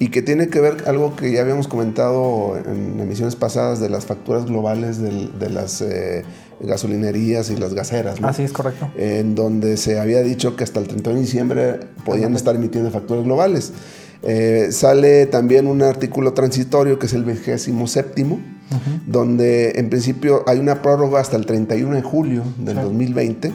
y 0.00 0.08
que 0.08 0.22
tiene 0.22 0.48
que 0.48 0.60
ver 0.60 0.84
algo 0.86 1.14
que 1.14 1.30
ya 1.30 1.42
habíamos 1.42 1.68
comentado 1.68 2.56
en 2.56 2.98
emisiones 2.98 3.36
pasadas 3.36 3.80
de 3.80 3.90
las 3.90 4.06
facturas 4.06 4.46
globales 4.46 4.98
de 4.98 5.50
las 5.50 5.82
eh, 5.82 6.24
gasolinerías 6.58 7.50
y 7.50 7.56
las 7.56 7.74
gaseras, 7.74 8.18
¿no? 8.18 8.26
Así 8.26 8.42
es 8.42 8.52
correcto. 8.52 8.90
en 8.96 9.34
donde 9.34 9.76
se 9.76 10.00
había 10.00 10.22
dicho 10.22 10.56
que 10.56 10.64
hasta 10.64 10.80
el 10.80 10.88
31 10.88 11.16
de 11.18 11.24
diciembre 11.24 11.80
podían 12.06 12.34
estar 12.34 12.56
emitiendo 12.56 12.90
facturas 12.90 13.24
globales. 13.24 13.74
Eh, 14.22 14.68
sale 14.72 15.26
también 15.26 15.66
un 15.66 15.82
artículo 15.82 16.32
transitorio 16.32 16.98
que 16.98 17.04
es 17.04 17.12
el 17.12 17.24
27 17.24 18.26
donde 19.06 19.72
en 19.76 19.90
principio 19.90 20.44
hay 20.46 20.60
una 20.60 20.80
prórroga 20.80 21.20
hasta 21.20 21.36
el 21.36 21.44
31 21.44 21.96
de 21.96 22.02
julio 22.02 22.42
del 22.56 22.76
2020 22.76 23.52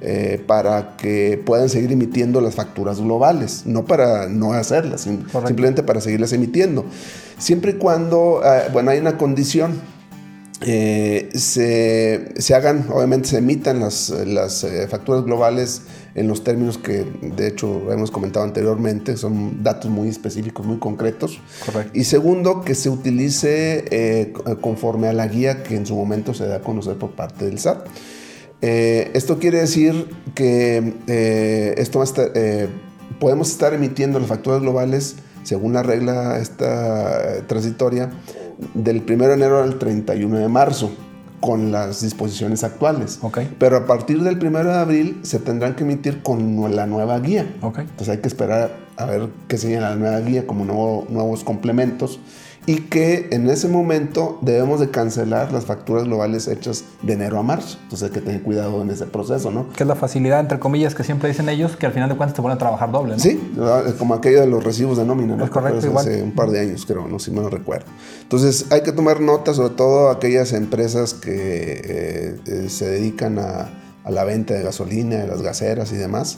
eh, 0.00 0.42
para 0.46 0.96
que 0.96 1.42
puedan 1.44 1.68
seguir 1.68 1.92
emitiendo 1.92 2.40
las 2.40 2.54
facturas 2.54 3.00
globales, 3.00 3.62
no 3.66 3.84
para 3.84 4.28
no 4.28 4.52
hacerlas, 4.52 5.04
Correcto. 5.04 5.46
simplemente 5.46 5.82
para 5.82 6.00
seguirlas 6.00 6.32
emitiendo. 6.32 6.84
Siempre 7.38 7.72
y 7.72 7.74
cuando, 7.74 8.40
eh, 8.44 8.68
bueno, 8.72 8.90
hay 8.90 8.98
una 8.98 9.16
condición, 9.16 9.80
eh, 10.60 11.28
se, 11.34 12.32
se 12.36 12.54
hagan, 12.54 12.86
obviamente 12.92 13.28
se 13.28 13.38
emitan 13.38 13.78
las, 13.78 14.10
las 14.10 14.64
eh, 14.64 14.88
facturas 14.88 15.24
globales 15.24 15.82
en 16.16 16.26
los 16.26 16.42
términos 16.42 16.78
que 16.78 17.06
de 17.22 17.46
hecho 17.46 17.92
hemos 17.92 18.10
comentado 18.10 18.44
anteriormente, 18.44 19.16
son 19.16 19.62
datos 19.62 19.88
muy 19.88 20.08
específicos, 20.08 20.66
muy 20.66 20.78
concretos. 20.78 21.40
Correcto. 21.64 21.92
Y 21.94 22.04
segundo, 22.04 22.62
que 22.62 22.74
se 22.74 22.90
utilice 22.90 23.84
eh, 23.90 24.32
conforme 24.60 25.06
a 25.06 25.12
la 25.12 25.28
guía 25.28 25.62
que 25.62 25.76
en 25.76 25.86
su 25.86 25.94
momento 25.94 26.34
se 26.34 26.46
da 26.46 26.56
a 26.56 26.60
conocer 26.60 26.96
por 26.96 27.12
parte 27.12 27.44
del 27.44 27.60
SAT. 27.60 27.86
Eh, 28.62 29.10
esto 29.14 29.38
quiere 29.38 29.58
decir 29.60 30.08
que 30.34 30.94
eh, 31.06 31.74
esto 31.78 31.98
va 32.00 32.04
a 32.04 32.08
estar, 32.08 32.30
eh, 32.34 32.68
podemos 33.20 33.50
estar 33.50 33.72
emitiendo 33.74 34.18
las 34.18 34.28
facturas 34.28 34.60
globales 34.60 35.16
según 35.44 35.72
la 35.74 35.82
regla 35.82 36.38
esta 36.38 37.36
eh, 37.38 37.42
transitoria 37.46 38.10
del 38.74 39.02
1 39.08 39.28
de 39.28 39.34
enero 39.34 39.62
al 39.62 39.78
31 39.78 40.38
de 40.38 40.48
marzo 40.48 40.90
con 41.40 41.70
las 41.70 42.02
disposiciones 42.02 42.64
actuales. 42.64 43.20
Ok. 43.22 43.38
Pero 43.60 43.76
a 43.76 43.86
partir 43.86 44.22
del 44.24 44.44
1 44.44 44.64
de 44.64 44.74
abril 44.74 45.20
se 45.22 45.38
tendrán 45.38 45.76
que 45.76 45.84
emitir 45.84 46.20
con 46.22 46.74
la 46.74 46.86
nueva 46.86 47.20
guía. 47.20 47.46
Ok. 47.62 47.78
Entonces 47.78 48.08
hay 48.08 48.18
que 48.18 48.26
esperar 48.26 48.76
a 48.96 49.04
ver 49.06 49.28
qué 49.46 49.56
señala 49.56 49.90
la 49.90 49.96
nueva 49.96 50.18
guía 50.20 50.48
como 50.48 50.64
nuevo- 50.64 51.06
nuevos 51.08 51.44
complementos 51.44 52.18
y 52.68 52.82
que 52.82 53.28
en 53.30 53.48
ese 53.48 53.66
momento 53.66 54.38
debemos 54.42 54.78
de 54.78 54.90
cancelar 54.90 55.52
las 55.52 55.64
facturas 55.64 56.04
globales 56.04 56.48
hechas 56.48 56.84
de 57.00 57.14
enero 57.14 57.38
a 57.38 57.42
marzo. 57.42 57.78
Entonces 57.84 58.08
hay 58.08 58.14
que 58.14 58.20
tener 58.20 58.42
cuidado 58.42 58.82
en 58.82 58.90
ese 58.90 59.06
proceso, 59.06 59.50
¿no? 59.50 59.70
Que 59.70 59.84
es 59.84 59.88
la 59.88 59.94
facilidad, 59.94 60.38
entre 60.40 60.58
comillas, 60.58 60.94
que 60.94 61.02
siempre 61.02 61.30
dicen 61.30 61.48
ellos, 61.48 61.76
que 61.76 61.86
al 61.86 61.92
final 61.92 62.10
de 62.10 62.16
cuentas 62.18 62.36
te 62.36 62.42
ponen 62.42 62.56
a 62.56 62.58
trabajar 62.58 62.92
doble, 62.92 63.14
¿no? 63.14 63.20
Sí, 63.20 63.40
¿verdad? 63.56 63.94
como 63.96 64.12
aquello 64.12 64.42
de 64.42 64.48
los 64.48 64.62
recibos 64.62 64.98
de 64.98 65.06
nómina, 65.06 65.34
¿no? 65.34 65.44
Es 65.46 65.50
correcto, 65.50 65.78
Hace 65.78 65.86
igual. 65.88 66.22
un 66.24 66.32
par 66.32 66.50
de 66.50 66.60
años, 66.60 66.84
creo, 66.84 67.08
no 67.08 67.18
si 67.18 67.30
me 67.30 67.40
lo 67.40 67.48
recuerdo. 67.48 67.86
Entonces, 68.20 68.66
hay 68.70 68.82
que 68.82 68.92
tomar 68.92 69.22
nota, 69.22 69.54
sobre 69.54 69.70
todo 69.74 70.10
aquellas 70.10 70.52
empresas 70.52 71.14
que 71.14 71.32
eh, 71.34 72.36
eh, 72.44 72.66
se 72.68 72.86
dedican 72.86 73.38
a, 73.38 73.70
a 74.04 74.10
la 74.10 74.24
venta 74.24 74.52
de 74.52 74.62
gasolina, 74.62 75.16
de 75.16 75.26
las 75.26 75.40
gaseras 75.40 75.90
y 75.92 75.96
demás, 75.96 76.36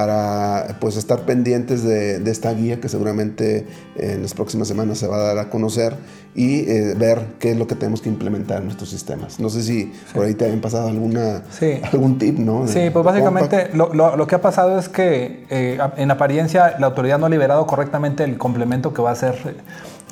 para 0.00 0.76
pues 0.78 0.98
estar 0.98 1.20
pendientes 1.20 1.82
de, 1.82 2.18
de 2.18 2.30
esta 2.30 2.52
guía 2.52 2.82
que 2.82 2.88
seguramente 2.90 3.66
en 3.96 4.20
las 4.20 4.34
próximas 4.34 4.68
semanas 4.68 4.98
se 4.98 5.06
va 5.06 5.16
a 5.16 5.20
dar 5.22 5.38
a 5.38 5.48
conocer 5.48 5.94
y 6.34 6.68
eh, 6.70 6.92
ver 6.98 7.22
qué 7.38 7.52
es 7.52 7.56
lo 7.56 7.66
que 7.66 7.76
tenemos 7.76 8.02
que 8.02 8.10
implementar 8.10 8.58
en 8.58 8.64
nuestros 8.64 8.90
sistemas. 8.90 9.40
No 9.40 9.48
sé 9.48 9.62
si 9.62 9.90
por 10.12 10.26
ahí 10.26 10.34
te 10.34 10.44
hayan 10.44 10.60
pasado 10.60 10.88
alguna, 10.88 11.44
Sí. 11.50 11.80
algún 11.90 12.18
tip, 12.18 12.38
¿no? 12.38 12.66
Sí, 12.68 12.78
De- 12.80 12.90
pues 12.90 13.06
básicamente 13.06 13.70
lo, 13.72 13.94
lo- 13.94 14.18
lo 14.18 14.26
que 14.26 14.34
ha 14.34 14.42
pasado 14.42 14.78
es 14.78 14.90
que 14.90 15.46
eh, 15.48 15.78
en 15.96 16.10
apariencia 16.10 16.76
la 16.78 16.88
autoridad 16.88 17.18
no 17.18 17.24
ha 17.24 17.30
liberado 17.30 17.66
correctamente 17.66 18.22
el 18.22 18.36
complemento 18.36 18.92
que 18.92 19.00
va 19.00 19.12
a 19.12 19.16
ser... 19.16 19.34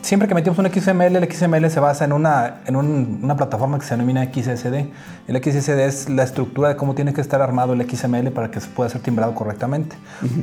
Siempre 0.04 0.28
que 0.28 0.34
metimos 0.34 0.58
un 0.58 0.66
XML, 0.70 1.16
el 1.16 1.32
XML 1.32 1.70
se 1.70 1.80
basa 1.80 2.04
en 2.04 2.12
una, 2.12 2.56
en 2.66 2.76
un- 2.76 3.20
una 3.22 3.36
plataforma 3.38 3.78
que 3.78 3.86
se 3.86 3.94
denomina 3.94 4.22
XSD. 4.22 4.90
El 5.26 5.36
XSD 5.42 5.86
es 5.86 6.10
la 6.10 6.24
estructura 6.24 6.68
de 6.68 6.76
cómo 6.76 6.94
tiene 6.94 7.14
que 7.14 7.22
estar 7.22 7.40
armado 7.40 7.72
el 7.72 7.80
XML 7.88 8.30
para 8.30 8.50
que 8.50 8.60
se 8.60 8.68
pueda 8.68 8.90
ser 8.90 9.00
timbrado 9.00 9.34
correctamente. 9.34 9.96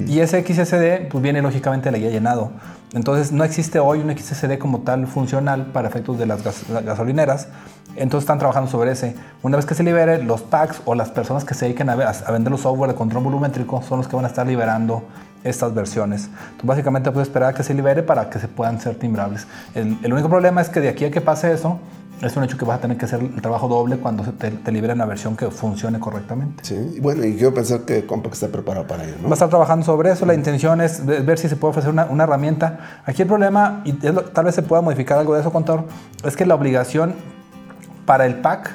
Y 0.07 0.19
ese 0.19 0.43
XSD 0.43 1.07
pues, 1.11 1.21
viene 1.21 1.43
lógicamente 1.43 1.89
de 1.89 1.91
la 1.91 1.97
guía 1.99 2.09
llenado. 2.09 2.49
Entonces 2.93 3.31
no 3.31 3.43
existe 3.43 3.77
hoy 3.77 3.99
un 3.99 4.09
XSD 4.17 4.57
como 4.57 4.79
tal 4.79 5.05
funcional 5.05 5.67
para 5.67 5.87
efectos 5.89 6.17
de 6.17 6.25
las 6.25 6.43
gas- 6.43 6.67
las 6.67 6.83
gasolineras. 6.83 7.47
Entonces 7.95 8.23
están 8.23 8.39
trabajando 8.39 8.67
sobre 8.67 8.93
ese. 8.93 9.15
Una 9.43 9.57
vez 9.57 9.67
que 9.67 9.75
se 9.75 9.83
libere, 9.83 10.23
los 10.23 10.41
packs 10.41 10.81
o 10.85 10.95
las 10.95 11.11
personas 11.11 11.45
que 11.45 11.53
se 11.53 11.65
dediquen 11.65 11.87
a, 11.91 11.93
a 11.93 12.31
vender 12.31 12.49
los 12.49 12.61
software 12.61 12.89
de 12.89 12.95
control 12.97 13.23
volumétrico 13.25 13.83
son 13.83 13.99
los 13.99 14.07
que 14.07 14.15
van 14.15 14.25
a 14.25 14.29
estar 14.29 14.47
liberando 14.47 15.03
estas 15.43 15.73
versiones. 15.73 16.25
Entonces, 16.25 16.65
básicamente 16.65 17.11
puedes 17.11 17.27
esperar 17.27 17.49
a 17.49 17.53
que 17.53 17.63
se 17.63 17.73
libere 17.73 18.03
para 18.03 18.29
que 18.29 18.39
se 18.39 18.47
puedan 18.47 18.79
ser 18.79 18.95
timbrables. 18.95 19.47
El, 19.75 19.97
el 20.03 20.13
único 20.13 20.29
problema 20.29 20.61
es 20.61 20.69
que 20.69 20.79
de 20.79 20.89
aquí 20.89 21.05
a 21.05 21.11
que 21.11 21.21
pase 21.21 21.51
eso, 21.51 21.79
es 22.21 22.37
un 22.37 22.43
hecho 22.43 22.55
que 22.55 22.65
vas 22.65 22.77
a 22.77 22.81
tener 22.81 22.97
que 22.97 23.05
hacer 23.05 23.19
el 23.19 23.41
trabajo 23.41 23.67
doble 23.67 23.97
cuando 23.97 24.23
se 24.23 24.31
te, 24.31 24.51
te 24.51 24.71
liberen 24.71 24.99
la 24.99 25.05
versión 25.07 25.35
que 25.35 25.49
funcione 25.49 25.99
correctamente. 25.99 26.63
Sí, 26.63 26.99
bueno, 27.01 27.25
y 27.25 27.33
quiero 27.33 27.51
pensar 27.51 27.79
que 27.79 28.05
Compaq 28.05 28.33
está 28.33 28.47
preparado 28.49 28.85
para 28.85 29.05
ello, 29.05 29.15
¿no? 29.19 29.23
Va 29.23 29.31
a 29.31 29.33
estar 29.33 29.49
trabajando 29.49 29.83
sobre 29.83 30.11
eso. 30.11 30.27
La 30.27 30.35
intención 30.35 30.81
es 30.81 31.03
ve- 31.03 31.21
ver 31.21 31.39
si 31.39 31.49
se 31.49 31.55
puede 31.55 31.71
ofrecer 31.71 31.89
una, 31.91 32.05
una 32.05 32.25
herramienta. 32.25 33.01
Aquí 33.07 33.23
el 33.23 33.27
problema, 33.27 33.81
y 33.85 33.93
lo- 34.07 34.21
tal 34.25 34.45
vez 34.45 34.53
se 34.53 34.61
pueda 34.61 34.83
modificar 34.83 35.17
algo 35.17 35.33
de 35.33 35.41
eso, 35.41 35.51
contador, 35.51 35.85
es 36.23 36.35
que 36.35 36.45
la 36.45 36.53
obligación 36.53 37.15
para 38.05 38.27
el 38.27 38.35
PAC 38.35 38.69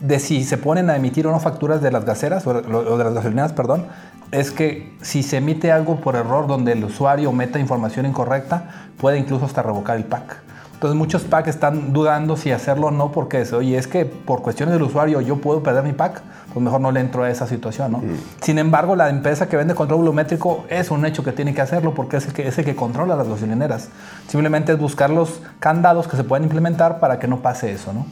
de 0.00 0.18
si 0.18 0.44
se 0.44 0.58
ponen 0.58 0.90
a 0.90 0.96
emitir 0.96 1.26
o 1.26 1.30
no 1.30 1.40
facturas 1.40 1.80
de 1.80 1.92
las 1.92 2.04
gaseras 2.04 2.46
o 2.46 2.54
de 2.54 2.74
o 2.74 2.98
de 2.98 3.04
las 3.04 3.14
gasolineras, 3.14 3.52
perdón, 3.52 3.86
es 4.32 4.50
que 4.50 4.96
si 5.00 5.22
se 5.22 5.38
emite 5.38 5.72
algo 5.72 5.96
por 5.96 6.16
error 6.16 6.46
donde 6.46 6.72
el 6.72 6.84
usuario 6.84 7.32
meta 7.32 7.58
información 7.58 8.06
incorrecta, 8.06 8.90
puede 8.98 9.18
incluso 9.18 9.44
hasta 9.44 9.62
revocar 9.62 9.96
el 9.96 10.04
PAC. 10.04 10.42
Entonces 10.74 10.96
muchos 10.96 11.24
PAC 11.24 11.48
están 11.48 11.92
dudando 11.92 12.38
si 12.38 12.52
hacerlo 12.52 12.86
o 12.86 12.90
no 12.90 13.12
porque 13.12 13.42
es, 13.42 13.52
oye, 13.52 13.76
es 13.76 13.86
que 13.86 14.06
por 14.06 14.40
cuestiones 14.40 14.72
del 14.72 14.82
usuario 14.82 15.20
yo 15.20 15.36
puedo 15.36 15.62
perder 15.62 15.84
mi 15.84 15.92
PAC, 15.92 16.22
pues 16.54 16.64
mejor 16.64 16.80
no 16.80 16.90
le 16.90 17.00
entro 17.00 17.22
a 17.22 17.28
esa 17.30 17.46
situación, 17.46 17.92
¿no? 17.92 18.02
Sin 18.40 18.58
embargo, 18.58 18.96
la 18.96 19.10
empresa 19.10 19.46
que 19.46 19.58
vende 19.58 19.74
control 19.74 19.98
volumétrico 19.98 20.64
es 20.70 20.90
un 20.90 21.04
hecho 21.04 21.22
que 21.22 21.32
tiene 21.32 21.52
que 21.52 21.60
hacerlo 21.60 21.94
porque 21.94 22.16
es 22.16 22.28
el 22.28 22.32
que, 22.32 22.48
es 22.48 22.56
el 22.58 22.64
que 22.64 22.74
controla 22.74 23.14
las 23.14 23.28
gasolineras. 23.28 23.90
Simplemente 24.26 24.72
es 24.72 24.78
buscar 24.78 25.10
los 25.10 25.42
candados 25.58 26.08
que 26.08 26.16
se 26.16 26.24
pueden 26.24 26.44
implementar 26.44 26.98
para 26.98 27.18
que 27.18 27.28
no 27.28 27.40
pase 27.40 27.72
eso, 27.72 27.92
¿no? 27.92 28.06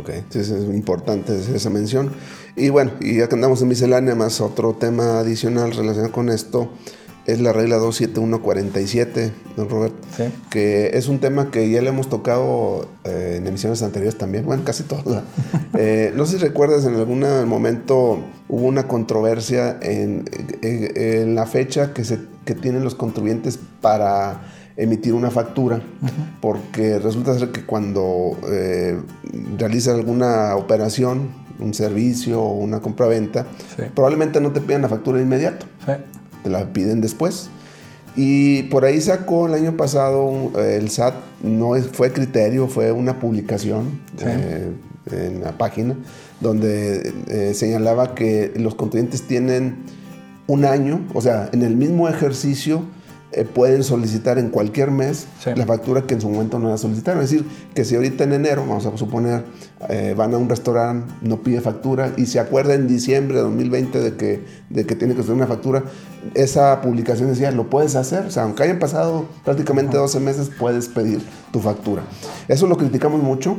Ok, 0.00 0.10
sí, 0.30 0.40
es 0.40 0.48
importante 0.50 1.32
esa 1.54 1.70
mención. 1.70 2.10
Y 2.56 2.68
bueno, 2.70 2.92
y 3.00 3.16
ya 3.18 3.28
que 3.28 3.34
andamos 3.34 3.62
en 3.62 3.68
miscelánea, 3.68 4.14
más 4.14 4.40
otro 4.40 4.74
tema 4.74 5.20
adicional 5.20 5.72
relacionado 5.72 6.12
con 6.12 6.28
esto 6.30 6.70
es 7.26 7.40
la 7.40 7.52
regla 7.54 7.76
27147, 7.76 9.32
don 9.56 9.68
Robert, 9.70 9.94
Sí. 10.16 10.24
que 10.50 10.90
es 10.94 11.08
un 11.08 11.20
tema 11.20 11.50
que 11.50 11.70
ya 11.70 11.80
le 11.80 11.88
hemos 11.88 12.08
tocado 12.10 12.86
eh, 13.04 13.36
en 13.38 13.46
emisiones 13.46 13.82
anteriores 13.82 14.18
también, 14.18 14.44
bueno, 14.44 14.62
casi 14.64 14.82
todas. 14.82 15.22
Eh, 15.76 16.12
no 16.14 16.24
sé 16.24 16.38
si 16.38 16.44
recuerdas, 16.44 16.84
en 16.84 16.94
algún 16.94 17.24
momento 17.48 18.20
hubo 18.48 18.66
una 18.66 18.86
controversia 18.86 19.76
en, 19.82 20.24
en- 20.62 20.92
en 20.96 21.34
la 21.34 21.46
fecha 21.46 21.92
que, 21.92 22.04
se, 22.04 22.20
que 22.44 22.54
tienen 22.54 22.84
los 22.84 22.94
contribuyentes 22.94 23.58
para 23.80 24.42
emitir 24.76 25.14
una 25.14 25.30
factura, 25.30 25.80
porque 26.40 26.98
resulta 26.98 27.38
ser 27.38 27.50
que 27.52 27.64
cuando 27.64 28.36
eh, 28.50 28.98
realizan 29.58 29.94
alguna 29.96 30.56
operación 30.56 31.28
un 31.60 31.72
servicio 31.74 32.42
o 32.42 32.54
una 32.58 32.80
compraventa, 32.80 33.46
Sí. 33.76 33.84
probablemente 33.94 34.40
no 34.40 34.50
te 34.52 34.60
pidan 34.60 34.82
la 34.82 34.88
factura 34.88 35.18
de 35.18 35.24
inmediato, 35.24 35.66
Sí. 35.86 35.92
te 36.42 36.50
la 36.50 36.72
piden 36.72 37.00
después. 37.00 37.48
Y 38.16 38.64
por 38.64 38.84
ahí 38.84 39.00
sacó 39.00 39.46
el 39.46 39.54
año 39.54 39.76
pasado 39.76 40.50
el 40.58 40.88
SAT, 40.90 41.14
no 41.42 41.74
fue 41.92 42.12
criterio, 42.12 42.66
fue 42.68 42.90
una 42.92 43.18
publicación 43.20 44.00
Sí. 44.16 44.24
eh, 44.26 44.72
en 45.12 45.40
la 45.42 45.52
página 45.58 45.96
donde 46.40 47.12
eh, 47.28 47.52
señalaba 47.54 48.14
que 48.14 48.52
los 48.56 48.74
contribuyentes 48.74 49.22
tienen 49.22 49.76
un 50.46 50.64
año, 50.64 51.00
o 51.14 51.20
sea, 51.20 51.48
en 51.52 51.62
el 51.62 51.76
mismo 51.76 52.08
ejercicio 52.08 52.82
eh, 53.36 53.44
pueden 53.44 53.82
solicitar 53.82 54.38
en 54.38 54.48
cualquier 54.50 54.90
mes 54.90 55.26
Sí. 55.40 55.50
la 55.56 55.66
factura 55.66 56.02
que 56.02 56.14
en 56.14 56.20
su 56.20 56.28
momento 56.28 56.58
no 56.58 56.68
la 56.68 56.78
solicitaron. 56.78 57.22
Es 57.22 57.30
decir, 57.30 57.46
que 57.74 57.84
si 57.84 57.96
ahorita 57.96 58.24
en 58.24 58.32
enero, 58.32 58.64
vamos 58.66 58.86
a 58.86 58.96
suponer, 58.96 59.44
eh, 59.88 60.14
van 60.16 60.32
a 60.34 60.38
un 60.38 60.48
restaurante, 60.48 61.12
no 61.20 61.42
pide 61.42 61.60
factura 61.60 62.12
y 62.16 62.26
se 62.26 62.38
acuerda 62.38 62.74
en 62.74 62.86
diciembre 62.86 63.36
de 63.36 63.42
2020 63.42 63.98
de 64.00 64.16
que, 64.16 64.44
de 64.70 64.86
que 64.86 64.94
tiene 64.94 65.14
que 65.14 65.22
hacer 65.22 65.34
una 65.34 65.46
factura, 65.46 65.84
esa 66.34 66.80
publicación 66.80 67.28
decía, 67.28 67.50
lo 67.50 67.68
puedes 67.68 67.96
hacer. 67.96 68.26
O 68.26 68.30
sea, 68.30 68.44
aunque 68.44 68.62
hayan 68.62 68.78
pasado 68.78 69.26
prácticamente 69.44 69.96
12 69.96 70.20
meses, 70.20 70.50
puedes 70.58 70.88
pedir 70.88 71.20
tu 71.52 71.60
factura. 71.60 72.02
Eso 72.48 72.66
lo 72.66 72.76
criticamos 72.76 73.22
mucho 73.22 73.58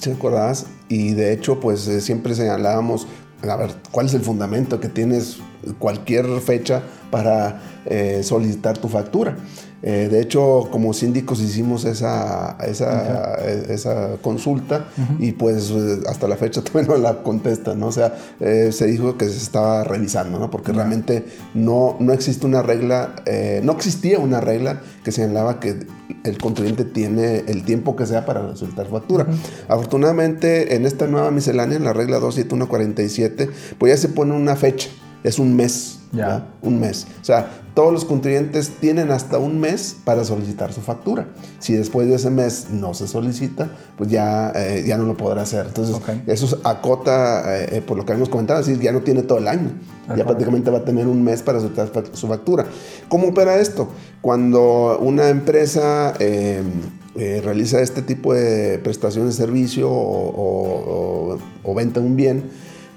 ¿te 0.00 0.12
acuerdas? 0.12 0.66
Y 0.88 1.12
de 1.12 1.32
hecho, 1.32 1.60
pues 1.60 1.86
eh, 1.86 2.00
siempre 2.00 2.34
señalábamos, 2.34 3.06
a 3.46 3.56
ver, 3.56 3.70
¿cuál 3.90 4.06
es 4.06 4.14
el 4.14 4.22
fundamento 4.22 4.80
que 4.80 4.88
tienes 4.88 5.38
cualquier 5.78 6.26
fecha 6.40 6.82
para 7.10 7.60
eh, 7.90 8.22
solicitar 8.22 8.78
tu 8.78 8.88
factura? 8.88 9.36
Eh, 9.82 10.08
de 10.10 10.20
hecho, 10.20 10.68
como 10.70 10.92
síndicos 10.92 11.40
hicimos 11.40 11.86
esa, 11.86 12.58
esa, 12.66 13.36
esa 13.46 14.18
consulta 14.20 14.88
y 15.18 15.32
pues 15.32 15.72
hasta 16.06 16.28
la 16.28 16.36
fecha 16.36 16.62
todavía 16.64 16.94
no 16.94 16.98
la 16.98 17.22
contestan, 17.22 17.80
¿no? 17.80 17.86
O 17.86 17.92
sea, 17.92 18.14
eh, 18.40 18.72
se 18.72 18.86
dijo 18.86 19.16
que 19.16 19.26
se 19.26 19.38
estaba 19.38 19.84
revisando, 19.84 20.38
¿no? 20.38 20.50
Porque 20.50 20.72
realmente 20.72 21.24
no, 21.54 21.96
no 21.98 22.12
existe 22.12 22.46
una 22.46 22.62
regla, 22.62 23.16
eh, 23.24 23.60
no 23.64 23.72
existía 23.72 24.18
una 24.18 24.40
regla 24.40 24.82
que 25.02 25.12
señalaba 25.12 25.60
que 25.60 25.86
el 26.24 26.38
contribuyente 26.38 26.84
tiene 26.84 27.44
el 27.46 27.64
tiempo 27.64 27.96
que 27.96 28.04
sea 28.04 28.26
para 28.26 28.54
solicitar 28.56 28.86
factura. 28.88 29.26
Afortunadamente, 29.68 30.74
en 30.74 30.84
esta 30.84 31.06
nueva 31.06 31.30
miscelánea, 31.30 31.78
en 31.78 31.84
la 31.84 31.94
regla 31.94 32.18
27147, 32.18 33.48
pues 33.78 33.92
ya 33.94 33.96
se 33.96 34.08
pone 34.08 34.34
una 34.34 34.56
fecha, 34.56 34.90
es 35.24 35.38
un 35.38 35.56
mes. 35.56 35.99
Un 36.62 36.80
mes. 36.80 37.06
O 37.20 37.24
sea, 37.24 37.48
todos 37.74 37.92
los 37.92 38.04
contribuyentes 38.04 38.70
tienen 38.80 39.12
hasta 39.12 39.38
un 39.38 39.60
mes 39.60 39.96
para 40.04 40.24
solicitar 40.24 40.72
su 40.72 40.80
factura. 40.80 41.28
Si 41.60 41.72
después 41.72 42.08
de 42.08 42.16
ese 42.16 42.30
mes 42.30 42.66
no 42.70 42.94
se 42.94 43.06
solicita, 43.06 43.70
pues 43.96 44.10
ya, 44.10 44.50
eh, 44.56 44.82
ya 44.86 44.96
no 44.98 45.04
lo 45.04 45.16
podrá 45.16 45.42
hacer. 45.42 45.66
Entonces, 45.68 45.94
eso 46.26 46.58
acota, 46.64 47.56
eh, 47.62 47.76
eh, 47.76 47.80
por 47.80 47.96
lo 47.96 48.04
que 48.04 48.12
habíamos 48.12 48.28
comentado, 48.28 48.58
decir, 48.58 48.80
ya 48.80 48.90
no 48.90 49.02
tiene 49.02 49.22
todo 49.22 49.38
el 49.38 49.46
año. 49.46 49.70
Ya 50.08 50.24
prácticamente 50.24 50.70
va 50.72 50.78
a 50.78 50.84
tener 50.84 51.06
un 51.06 51.22
mes 51.22 51.42
para 51.42 51.60
solicitar 51.60 51.90
su 52.12 52.26
factura. 52.26 52.66
¿Cómo 53.08 53.28
opera 53.28 53.56
esto? 53.60 53.88
Cuando 54.20 54.98
una 54.98 55.28
empresa 55.28 56.14
eh, 56.18 56.62
eh, 57.14 57.40
realiza 57.44 57.80
este 57.80 58.02
tipo 58.02 58.34
de 58.34 58.78
prestaciones 58.80 59.36
de 59.36 59.44
servicio 59.44 59.88
o, 59.88 60.30
o- 60.30 61.34
o- 61.34 61.38
o 61.62 61.74
venta 61.74 62.00
un 62.00 62.16
bien, 62.16 62.50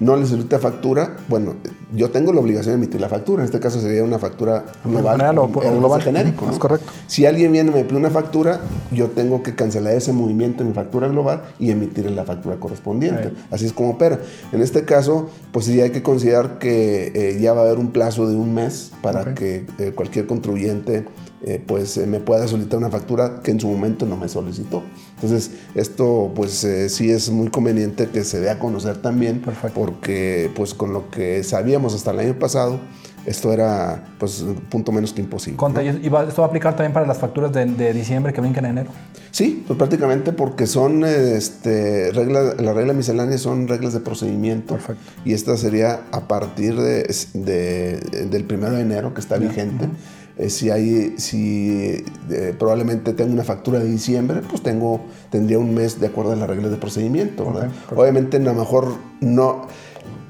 no 0.04 0.16
le 0.16 0.26
solicita 0.26 0.58
factura, 0.58 1.16
bueno, 1.28 1.54
yo 1.94 2.10
tengo 2.10 2.32
la 2.32 2.40
obligación 2.40 2.74
de 2.78 2.84
emitir 2.84 3.00
la 3.00 3.08
factura. 3.08 3.42
En 3.42 3.46
este 3.46 3.60
caso 3.60 3.80
sería 3.80 4.02
una 4.04 4.18
factura 4.18 4.64
global, 4.84 5.12
general 5.16 5.38
o- 5.38 5.44
un 5.44 5.78
global. 5.78 6.02
genérico. 6.02 6.48
Es 6.50 6.58
correcto. 6.58 6.90
Si 7.06 7.24
alguien 7.26 7.52
viene 7.52 7.70
y 7.70 7.74
me 7.74 7.84
pide 7.84 7.96
una 7.98 8.10
factura, 8.10 8.60
yo 8.90 9.08
tengo 9.08 9.42
que 9.42 9.54
cancelar 9.54 9.94
ese 9.94 10.12
movimiento 10.12 10.62
en 10.62 10.68
mi 10.68 10.74
factura 10.74 11.08
global 11.08 11.42
y 11.58 11.70
emitir 11.70 12.10
la 12.10 12.24
factura 12.24 12.56
correspondiente. 12.56 13.32
Así 13.50 13.66
es 13.66 13.72
como 13.72 13.90
opera. 13.90 14.18
En 14.52 14.60
este 14.60 14.84
caso, 14.84 15.30
pues 15.52 15.66
sí 15.66 15.80
hay 15.80 15.90
que 15.90 16.02
considerar 16.02 16.58
que 16.58 17.12
eh, 17.14 17.38
ya 17.40 17.52
va 17.54 17.62
a 17.62 17.64
haber 17.64 17.78
un 17.78 17.90
plazo 17.92 18.28
de 18.28 18.36
un 18.36 18.54
mes 18.54 18.92
para 19.02 19.34
que 19.34 19.66
eh, 19.78 19.92
cualquier 19.94 20.26
contribuyente 20.26 21.06
eh, 21.46 21.62
pues 21.64 21.96
eh, 21.98 22.06
me 22.06 22.20
pueda 22.20 22.48
solicitar 22.48 22.78
una 22.78 22.88
factura 22.90 23.40
que 23.42 23.50
en 23.50 23.60
su 23.60 23.68
momento 23.68 24.06
no 24.06 24.16
me 24.16 24.28
solicitó. 24.28 24.82
Entonces, 25.16 25.50
esto 25.74 26.32
pues 26.34 26.64
eh, 26.64 26.88
sí 26.88 27.10
es 27.10 27.30
muy 27.30 27.48
conveniente 27.48 28.08
que 28.08 28.24
se 28.24 28.40
dé 28.40 28.50
a 28.50 28.58
conocer 28.58 28.98
también 29.00 29.40
Perfecto. 29.40 29.78
porque 29.80 30.50
pues 30.54 30.74
con 30.74 30.92
lo 30.92 31.08
que 31.10 31.42
sabíamos 31.44 31.94
hasta 31.94 32.10
el 32.10 32.18
año 32.18 32.38
pasado, 32.38 32.80
esto 33.24 33.52
era 33.54 34.04
pues 34.18 34.42
un 34.42 34.56
punto 34.56 34.92
menos 34.92 35.12
que 35.14 35.22
imposible. 35.22 35.56
Conta, 35.56 35.82
y 35.82 35.88
y 36.02 36.08
va- 36.10 36.24
esto 36.24 36.42
va 36.42 36.46
a 36.46 36.48
aplicar 36.48 36.74
también 36.76 36.92
para 36.92 37.06
las 37.06 37.16
facturas 37.18 37.52
de, 37.52 37.64
de 37.64 37.92
diciembre 37.94 38.32
que 38.34 38.40
brincan 38.42 38.66
en 38.66 38.70
enero. 38.72 38.90
Sí, 39.30 39.64
pues 39.66 39.78
prácticamente 39.78 40.32
porque 40.32 40.66
son 40.66 41.04
este, 41.04 42.10
reglas, 42.12 42.60
la 42.60 42.72
regla 42.74 42.92
miscelánea 42.92 43.38
son 43.38 43.66
reglas 43.66 43.94
de 43.94 44.00
procedimiento. 44.00 44.74
Perfecto. 44.74 45.02
Y 45.24 45.32
esta 45.32 45.56
sería 45.56 46.02
a 46.12 46.28
partir 46.28 46.76
de, 46.76 47.04
de- 47.32 48.26
del 48.30 48.44
primero 48.44 48.74
de 48.74 48.82
enero 48.82 49.14
que 49.14 49.20
está 49.20 49.38
vigente. 49.38 49.88
Eh, 50.36 50.50
si 50.50 50.70
hay, 50.70 51.14
si 51.18 52.04
eh, 52.30 52.54
probablemente 52.58 53.12
tengo 53.12 53.32
una 53.32 53.44
factura 53.44 53.78
de 53.78 53.86
diciembre, 53.86 54.40
pues 54.48 54.62
tengo, 54.62 55.00
tendría 55.30 55.58
un 55.60 55.74
mes 55.74 56.00
de 56.00 56.08
acuerdo 56.08 56.32
a 56.32 56.36
las 56.36 56.48
reglas 56.48 56.72
de 56.72 56.76
procedimiento. 56.76 57.52
Obviamente, 57.94 58.38
a 58.38 58.40
lo 58.40 58.54
mejor 58.54 58.96
no. 59.20 59.66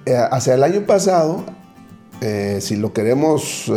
eh, 0.04 0.16
hacia 0.30 0.54
el 0.54 0.62
año 0.62 0.82
pasado, 0.82 1.44
si 2.60 2.76
lo 2.76 2.94
queremos 2.94 3.70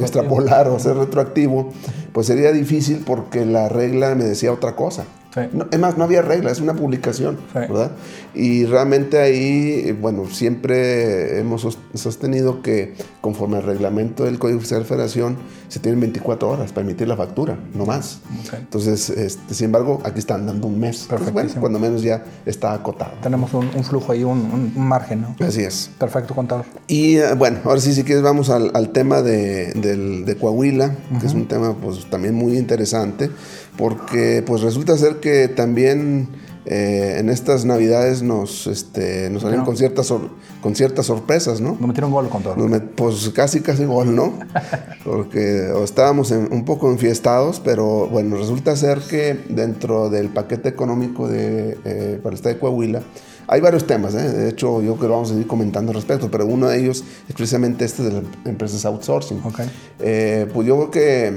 extrapolar 0.00 0.68
o 0.68 0.74
hacer 0.74 0.96
retroactivo, 0.96 1.72
pues 2.12 2.26
sería 2.26 2.50
difícil 2.50 3.04
porque 3.06 3.44
la 3.44 3.68
regla 3.68 4.16
me 4.16 4.24
decía 4.24 4.52
otra 4.52 4.74
cosa. 4.74 5.04
Sí. 5.36 5.42
No, 5.52 5.66
es 5.70 5.78
más, 5.78 5.96
no 5.96 6.02
había 6.04 6.22
regla, 6.22 6.50
es 6.50 6.60
una 6.60 6.74
publicación, 6.74 7.36
Sí. 7.52 7.58
¿verdad? 7.60 7.92
Y 8.34 8.64
realmente 8.64 9.18
ahí, 9.20 9.92
bueno, 10.00 10.24
siempre 10.30 11.38
hemos 11.38 11.60
sos- 11.62 11.78
sostenido 11.94 12.62
que 12.62 12.94
conforme 13.20 13.58
al 13.58 13.62
reglamento 13.62 14.24
del 14.24 14.38
Código 14.38 14.60
Fiscal 14.60 14.80
de 14.80 14.84
Federación, 14.86 15.36
se 15.68 15.78
tienen 15.80 16.00
24 16.00 16.48
horas 16.48 16.72
para 16.72 16.86
emitir 16.86 17.06
la 17.08 17.16
factura, 17.16 17.58
no 17.74 17.84
más. 17.86 18.20
Entonces, 18.56 19.10
este, 19.10 19.52
sin 19.54 19.66
embargo, 19.66 20.00
aquí 20.04 20.18
están 20.20 20.46
dando 20.46 20.66
un 20.68 20.78
mes. 20.80 21.02
Entonces, 21.02 21.32
bueno, 21.32 21.50
cuando 21.60 21.78
menos 21.78 22.02
ya 22.02 22.24
está 22.46 22.72
acotado. 22.72 23.12
Tenemos 23.22 23.52
un, 23.52 23.68
un 23.74 23.84
flujo 23.84 24.12
ahí, 24.12 24.24
un, 24.24 24.72
margen, 24.76 25.22
¿no? 25.22 25.36
Así 25.46 25.62
es. 25.62 25.90
Perfecto, 25.98 26.34
contador. 26.34 26.64
Y 26.86 27.16
eh, 27.16 27.34
bueno, 27.34 27.58
ahora 27.64 27.80
sí, 27.80 27.92
si 27.92 28.04
quieres, 28.04 28.22
vamos 28.22 28.48
al, 28.50 28.70
al 28.74 28.90
tema 28.90 29.22
de, 29.22 29.72
del- 29.74 30.24
de 30.24 30.36
Coahuila, 30.36 30.94
que 31.20 31.26
es 31.26 31.34
un 31.34 31.46
tema 31.46 31.74
pues 31.74 32.08
también 32.08 32.34
muy 32.34 32.56
interesante, 32.56 33.30
porque 33.76 34.42
pues 34.46 34.62
resulta 34.62 34.96
ser 34.96 35.16
que 35.16 35.48
también 35.48 36.28
eh, 36.68 37.16
en 37.18 37.28
estas 37.30 37.64
navidades 37.64 38.22
nos, 38.22 38.66
este, 38.66 39.30
nos 39.30 39.42
salieron 39.42 39.64
con 39.64 39.76
ciertas, 39.76 40.06
sor- 40.06 40.30
con 40.60 40.74
ciertas 40.74 41.06
sorpresas, 41.06 41.60
¿no? 41.60 41.70
Nos 41.78 41.86
metieron 41.88 42.10
gol. 42.10 42.28
Nos 42.56 42.56
met- 42.70 42.88
pues 42.96 43.30
casi, 43.34 43.60
casi 43.60 43.84
gol, 43.84 44.16
¿no? 44.16 44.32
Porque 45.04 45.70
estábamos 45.84 46.30
en- 46.32 46.48
un 46.52 46.64
poco 46.64 46.90
enfiestados, 46.90 47.60
pero 47.64 48.08
bueno, 48.08 48.36
resulta 48.36 48.74
ser 48.76 48.98
que 49.00 49.38
dentro 49.48 50.10
del 50.10 50.28
paquete 50.28 50.68
económico 50.68 51.28
de, 51.28 51.78
eh, 51.84 52.18
para 52.22 52.32
el 52.32 52.36
estado 52.36 52.54
de 52.54 52.60
Coahuila 52.60 53.02
hay 53.48 53.60
varios 53.60 53.86
temas, 53.86 54.12
¿eh? 54.16 54.28
de 54.28 54.48
hecho 54.48 54.82
yo 54.82 54.96
creo 54.96 55.08
que 55.08 55.14
vamos 55.14 55.30
a 55.30 55.34
ir 55.36 55.46
comentando 55.46 55.92
al 55.92 55.94
respecto, 55.96 56.28
pero 56.32 56.46
uno 56.46 56.66
de 56.66 56.80
ellos 56.80 57.04
es 57.28 57.34
precisamente 57.36 57.84
este 57.84 58.02
de 58.02 58.10
las 58.14 58.22
empresas 58.44 58.84
outsourcing. 58.84 59.40
Ok. 59.44 59.60
Eh, 60.00 60.48
pues 60.52 60.66
yo 60.66 60.74
creo 60.76 60.90
que 60.90 61.32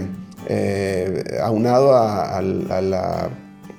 eh, 0.50 1.40
aunado 1.42 1.96
a, 1.96 2.42
la 2.42 3.30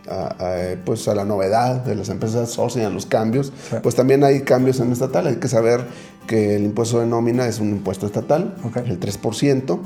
a, 0.09 0.15
a, 0.39 0.57
pues 0.85 1.07
a 1.09 1.15
la 1.15 1.25
novedad 1.25 1.85
de 1.85 1.95
las 1.95 2.09
empresas 2.09 2.37
outsourcing, 2.41 2.83
a 2.83 2.91
los 2.91 3.07
cambios, 3.07 3.53
pues 3.83 3.95
también 3.95 4.25
hay 4.25 4.41
cambios 4.41 4.81
en 4.81 4.87
el 4.87 4.93
estatal. 4.95 5.27
Hay 5.27 5.37
que 5.37 5.49
saber 5.49 5.85
que 6.27 6.57
el 6.57 6.65
impuesto 6.65 6.99
de 7.01 7.07
nómina 7.07 7.47
es 7.47 7.61
un 7.61 7.71
impuesto 7.71 8.07
estatal, 8.07 8.55
el 8.87 8.99
3%. 8.99 9.79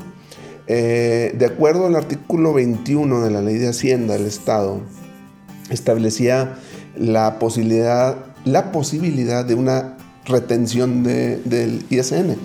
Eh, 0.67 1.33
de 1.37 1.45
acuerdo 1.45 1.85
al 1.85 1.95
artículo 1.95 2.53
21 2.53 3.21
de 3.21 3.29
la 3.31 3.41
ley 3.41 3.57
de 3.57 3.67
Hacienda 3.69 4.15
del 4.15 4.25
Estado, 4.25 4.79
establecía 5.69 6.55
la 6.97 7.39
posibilidad, 7.39 8.17
la 8.45 8.71
posibilidad 8.71 9.45
de 9.45 9.55
una 9.55 9.97
retención 10.25 11.03
de- 11.03 11.37
del 11.45 11.85
ISN. 11.89 12.35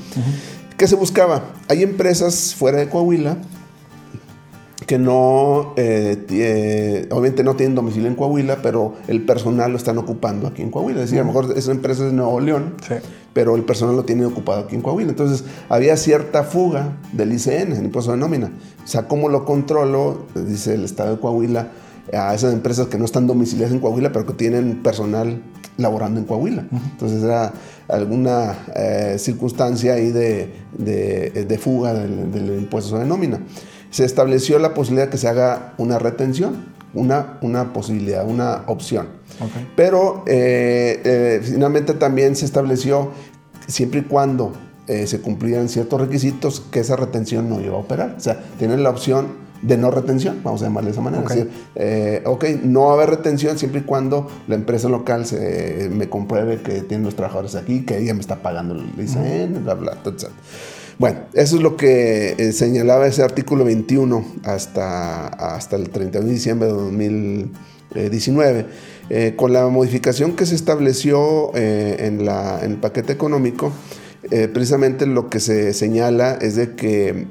¿Qué 0.76 0.86
se 0.86 0.96
buscaba? 0.96 1.44
Hay 1.68 1.82
empresas 1.82 2.54
fuera 2.54 2.78
de 2.78 2.88
Coahuila 2.88 3.36
que 4.90 4.98
no, 4.98 5.72
eh, 5.76 6.26
eh, 6.30 7.06
obviamente 7.12 7.44
no 7.44 7.54
tienen 7.54 7.76
domicilio 7.76 8.08
en 8.08 8.16
Coahuila, 8.16 8.56
pero 8.60 8.94
el 9.06 9.24
personal 9.24 9.70
lo 9.70 9.76
están 9.76 9.98
ocupando 9.98 10.48
aquí 10.48 10.62
en 10.62 10.70
Coahuila. 10.72 10.98
Es 10.98 11.10
decir, 11.10 11.20
a 11.20 11.22
lo 11.22 11.28
mejor 11.32 11.56
esa 11.56 11.70
empresa 11.70 12.02
es 12.02 12.10
de 12.10 12.16
Nuevo 12.16 12.40
León, 12.40 12.74
Sí. 12.88 12.96
pero 13.32 13.54
el 13.54 13.62
personal 13.62 13.94
lo 13.94 14.04
tiene 14.04 14.24
ocupado 14.26 14.62
aquí 14.64 14.74
en 14.74 14.82
Coahuila. 14.82 15.10
Entonces, 15.10 15.44
había 15.68 15.96
cierta 15.96 16.42
fuga 16.42 16.98
del 17.12 17.32
ICN, 17.32 17.70
el 17.76 17.84
impuesto 17.84 18.10
de 18.10 18.18
nómina. 18.18 18.50
O 18.84 18.88
sea, 18.88 19.06
¿cómo 19.06 19.28
lo 19.28 19.44
controlo? 19.44 20.26
Dice 20.34 20.74
el 20.74 20.82
Estado 20.84 21.14
de 21.14 21.20
Coahuila 21.20 21.68
a 22.12 22.34
esas 22.34 22.52
empresas 22.52 22.88
que 22.88 22.98
no 22.98 23.04
están 23.04 23.28
domiciliadas 23.28 23.72
en 23.72 23.78
Coahuila, 23.78 24.10
pero 24.10 24.26
que 24.26 24.32
tienen 24.32 24.82
personal 24.82 25.40
laborando 25.76 26.18
en 26.18 26.26
Coahuila. 26.26 26.64
Entonces, 26.72 27.22
era 27.22 27.52
alguna 27.86 28.58
eh, 28.74 29.14
circunstancia 29.20 29.94
ahí 29.94 30.10
de, 30.10 30.52
de- 30.76 31.44
de 31.48 31.58
fuga 31.58 31.94
del, 31.94 32.32
del 32.32 32.58
impuesto 32.58 32.98
de 32.98 33.04
nómina. 33.06 33.38
Se 33.90 34.04
estableció 34.04 34.58
la 34.58 34.74
posibilidad 34.74 35.08
que 35.08 35.18
se 35.18 35.28
haga 35.28 35.74
una 35.78 35.98
retención 35.98 36.70
una, 36.94 37.38
una 37.40 37.72
posibilidad, 37.72 38.26
una 38.26 38.62
opción. 38.66 39.08
Pero 39.76 40.24
eh, 40.26 41.00
eh, 41.04 41.40
finalmente 41.42 41.94
también 41.94 42.36
se 42.36 42.44
estableció, 42.44 43.10
siempre 43.66 44.00
y 44.00 44.02
cuando 44.02 44.52
eh, 44.86 45.06
se 45.06 45.20
cumplían 45.20 45.68
ciertos 45.68 46.00
requisitos, 46.00 46.60
que 46.70 46.80
esa 46.80 46.96
retención 46.96 47.48
no 47.48 47.60
iba 47.60 47.76
a 47.76 47.78
operar. 47.78 48.14
O 48.16 48.20
sea, 48.20 48.42
tienen 48.58 48.82
la 48.82 48.90
opción 48.90 49.50
de 49.62 49.76
no 49.76 49.90
retención, 49.90 50.40
vamos 50.42 50.62
a 50.62 50.66
llamarle 50.66 50.88
de 50.88 50.92
esa 50.92 51.00
manera. 51.02 51.22
Es 51.22 51.28
decir, 51.28 52.22
ok, 52.26 52.44
no 52.62 52.86
va 52.86 52.90
a 52.92 52.94
haber 52.94 53.10
retención 53.10 53.58
siempre 53.58 53.80
y 53.80 53.84
cuando 53.84 54.26
la 54.48 54.54
empresa 54.54 54.88
local 54.88 55.26
se, 55.26 55.90
me 55.92 56.08
compruebe 56.08 56.60
que 56.60 56.80
tiene 56.82 57.04
los 57.04 57.14
trabajadores 57.14 57.54
aquí, 57.54 57.84
que 57.84 57.98
ella 57.98 58.14
me 58.14 58.20
está 58.20 58.42
pagando 58.42 58.74
el 58.74 58.88
ICN, 58.98 59.62
bla, 59.64 59.74
bla, 59.74 59.98
etc. 60.04 60.28
Bueno, 61.00 61.20
eso 61.32 61.56
es 61.56 61.62
lo 61.62 61.78
que 61.78 62.34
eh, 62.36 62.52
señalaba 62.52 63.06
ese 63.06 63.22
artículo 63.22 63.64
21 63.64 64.22
hasta, 64.44 65.28
hasta 65.28 65.76
el 65.76 65.88
31 65.88 66.26
de 66.26 66.32
diciembre 66.34 66.68
de 66.68 66.74
2019. 66.74 68.66
Eh, 69.08 69.32
con 69.34 69.54
la 69.54 69.66
modificación 69.68 70.36
que 70.36 70.44
se 70.44 70.54
estableció 70.54 71.52
eh, 71.54 71.96
en, 72.00 72.20
en, 72.20 72.70
el 72.72 72.76
paquete 72.76 73.14
económico, 73.14 73.72
precisamente 74.52 75.06
lo 75.06 75.30
que 75.30 75.40
se 75.40 75.72
señala 75.72 76.34
es 76.34 76.56
de 76.56 76.74
que 76.76 77.26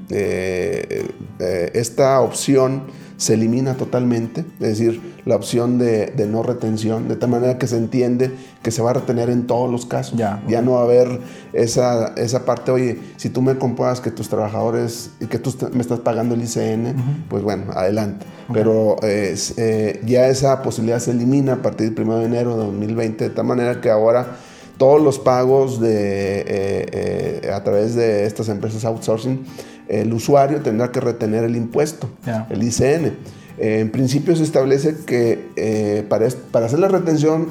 esta 1.74 2.20
opción 2.22 2.88
se 3.20 3.34
elimina 3.34 3.74
totalmente, 3.76 4.46
es 4.62 4.80
decir, 4.80 5.02
la 5.26 5.36
opción 5.36 5.78
de, 5.78 6.14
no 6.30 6.42
retención, 6.42 7.10
de 7.10 7.18
tal 7.18 7.30
manera 7.30 7.58
que 7.58 7.68
se 7.68 7.76
entiende 7.76 8.32
que 8.64 8.72
se 8.72 8.82
va 8.82 8.92
a 8.92 8.94
retener 8.94 9.30
en 9.30 9.46
todos 9.46 9.70
los 9.70 9.86
casos. 9.86 10.18
Ya, 10.18 10.42
ya 10.48 10.62
no 10.62 10.72
va 10.72 10.80
a 10.80 10.84
haber 10.84 11.20
esa, 11.52 12.14
esa 12.16 12.46
parte, 12.46 12.72
oye, 12.72 12.98
si 13.18 13.30
tú 13.30 13.42
me 13.42 13.58
compruebas 13.58 14.00
que 14.00 14.10
tus 14.10 14.30
trabajadores 14.30 15.12
y 15.20 15.26
que 15.26 15.38
tú 15.38 15.54
me 15.74 15.82
estás 15.82 16.00
pagando 16.00 16.34
el 16.34 16.44
ICN, 16.44 17.26
pues 17.28 17.44
bueno, 17.44 17.74
adelante. 17.74 18.26
Pero 18.54 18.96
eh, 19.04 20.02
ya 20.06 20.30
esa 20.30 20.62
posibilidad 20.62 21.00
se 21.00 21.12
elimina 21.12 21.54
a 21.54 21.62
partir 21.62 21.94
del 21.94 22.06
1 22.06 22.20
de 22.20 22.26
enero 22.26 22.58
de 22.58 22.64
2020, 22.68 23.26
de 23.26 23.30
tal 23.32 23.46
manera 23.46 23.82
que 23.82 23.90
ahora 23.90 24.38
todos 24.78 25.02
los 25.02 25.20
pagos 25.20 25.82
de, 25.82 26.40
eh, 26.40 27.42
eh, 27.44 27.52
a 27.54 27.62
través 27.66 27.96
de 27.96 28.26
estas 28.26 28.48
empresas 28.48 28.86
outsourcing 28.86 29.46
el 29.90 30.14
usuario 30.14 30.62
tendrá 30.62 30.92
que 30.92 31.02
retener 31.02 31.44
el 31.44 31.56
impuesto, 31.56 32.10
el 32.50 32.64
ICN. 32.64 33.18
en 33.58 33.92
principio 33.92 34.36
se 34.36 34.44
establece 34.44 34.96
que 35.06 35.50
eh, 35.56 36.06
para, 36.08 36.28
para, 36.52 36.68
hacer 36.68 36.80
la 36.80 36.88
retención 36.88 37.48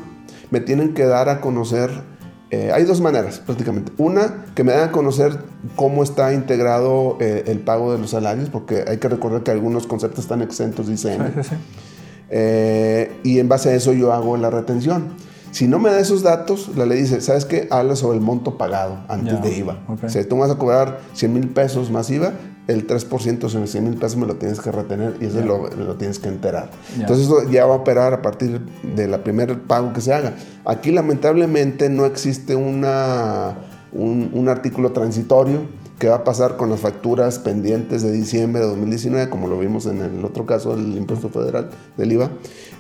me 0.51 0.61
tienen 0.61 0.94
que 0.94 1.05
dar 1.05 1.29
a 1.29 1.40
conocer, 1.40 1.90
eh, 2.51 2.70
hay 2.72 2.85
dos 2.85 3.01
maneras 3.01 3.40
prácticamente. 3.40 3.92
Una, 3.98 4.46
que 4.55 4.64
me 4.64 4.72
den 4.72 4.83
a 4.83 4.92
conocer 4.92 5.37
cómo 5.77 6.03
está 6.03 6.33
integrado 6.33 7.18
eh, 7.20 7.44
el 7.48 7.59
pago 7.59 7.92
de 7.92 7.98
los 7.98 8.11
salarios, 8.11 8.48
porque 8.48 8.85
hay 8.87 8.98
que 8.98 9.09
recordar 9.09 9.42
que 9.42 9.51
algunos 9.51 9.87
conceptos 9.87 10.20
están 10.20 10.40
exentos 10.40 10.87
de 10.87 10.94
ICN. 10.94 11.33
y 13.24 13.38
en 13.40 13.48
base 13.48 13.70
a 13.70 13.74
eso 13.74 13.92
yo 13.92 14.12
hago 14.12 14.37
la 14.37 14.48
retención. 14.48 15.16
Si 15.59 15.66
no 15.66 15.81
me 15.81 15.90
da 15.90 15.99
esos 15.99 16.23
datos, 16.23 16.71
la 16.77 16.87
ley 16.87 17.01
dice, 17.01 17.21
¿sabes 17.21 17.44
qué? 17.44 17.66
Habla 17.73 17.97
sobre 17.97 18.16
el 18.16 18.23
monto 18.23 18.57
pagado 18.57 19.01
antes 19.09 19.42
de 19.42 19.57
IVA. 19.57 19.81
O 19.88 20.09
sea, 20.09 20.23
tú 20.29 20.38
vas 20.38 20.53
a 20.53 20.55
cobrar 20.55 21.01
100 21.14 21.33
mil 21.33 21.49
pesos 21.49 21.90
más 21.90 22.09
IVA, 22.11 22.35
el 22.68 22.87
3% 22.87 23.49
sobre 23.49 23.66
100 23.66 23.83
mil 23.83 23.99
pesos 23.99 24.16
me 24.16 24.27
lo 24.29 24.37
tienes 24.37 24.61
que 24.61 24.71
retener 24.71 25.16
y 25.21 25.25
eso 25.25 25.40
lo, 25.40 25.68
lo, 25.68 25.97
tienes 25.97 26.21
que 26.21 26.29
enterar. 26.29 26.71
Entonces 26.97 27.27
eso 27.27 27.42
ya 27.51 27.66
va 27.66 27.75
a 27.75 27.79
operar 27.79 28.14
a 28.14 28.23
partir 28.23 28.61
de 28.85 29.09
la 29.09 29.25
primer 29.25 29.61
pago 29.62 29.92
que 29.92 30.01
se 30.01 30.14
haga. 30.14 30.35
Aquí 30.64 30.92
lamentablemente 30.92 31.88
no 31.88 32.07
existe 32.07 32.55
una, 32.55 33.57
un, 33.90 34.31
un 34.33 34.49
artículo 34.49 34.92
transitorio 34.92 35.62
qué 35.99 36.09
va 36.09 36.16
a 36.16 36.25
pasar 36.25 36.57
con 36.57 36.71
las 36.71 36.81
facturas 36.81 37.38
pendientes 37.38 38.03
de 38.03 38.12
diciembre 38.12 38.62
de 38.62 38.68
2019, 38.68 39.29
como 39.29 39.49
lo 39.49 39.59
vimos 39.59 39.87
en 39.87 40.01
el 40.01 40.25
otro 40.25 40.47
caso 40.47 40.77
del 40.77 40.97
impuesto 40.97 41.29
federal 41.29 41.71
del 41.97 42.12
IVA, 42.12 42.31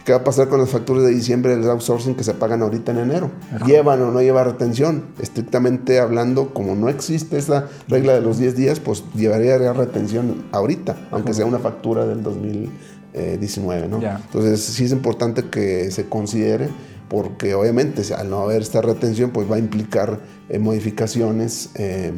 qué 0.08 0.14
va 0.14 0.20
a 0.20 0.24
pasar 0.24 0.48
con 0.48 0.58
las 0.58 0.70
facturas 0.70 1.02
de 1.02 1.10
diciembre 1.10 1.54
del 1.54 1.68
outsourcing 1.68 2.14
que 2.14 2.24
se 2.24 2.32
pagan 2.32 2.62
ahorita 2.62 2.92
en 2.92 2.98
enero, 2.98 3.30
llevan 3.66 4.00
o 4.00 4.10
no 4.10 4.22
llevan 4.22 4.46
retención, 4.46 5.04
estrictamente 5.20 6.00
hablando, 6.00 6.54
como 6.54 6.74
no 6.74 6.88
existe 6.88 7.36
esa 7.36 7.66
regla 7.88 8.14
de 8.14 8.22
los 8.22 8.38
10 8.38 8.56
días, 8.56 8.80
pues 8.80 9.04
llevaría 9.14 9.58
retención 9.74 10.46
ahorita, 10.52 10.96
aunque 11.10 11.34
sea 11.34 11.44
una 11.44 11.58
factura 11.58 12.06
del 12.06 12.22
2019, 12.22 13.88
¿no? 13.88 14.00
Entonces 14.02 14.62
sí 14.62 14.84
es 14.84 14.92
importante 14.92 15.50
que 15.50 15.90
se 15.90 16.08
considere 16.08 16.70
porque 17.10 17.52
obviamente 17.52 18.02
al 18.14 18.30
no 18.30 18.40
haber 18.40 18.62
esta 18.62 18.80
retención 18.80 19.30
pues 19.30 19.50
va 19.50 19.56
a 19.56 19.58
implicar 19.58 20.20
eh, 20.48 20.58
modificaciones 20.58 21.68
eh, 21.74 22.14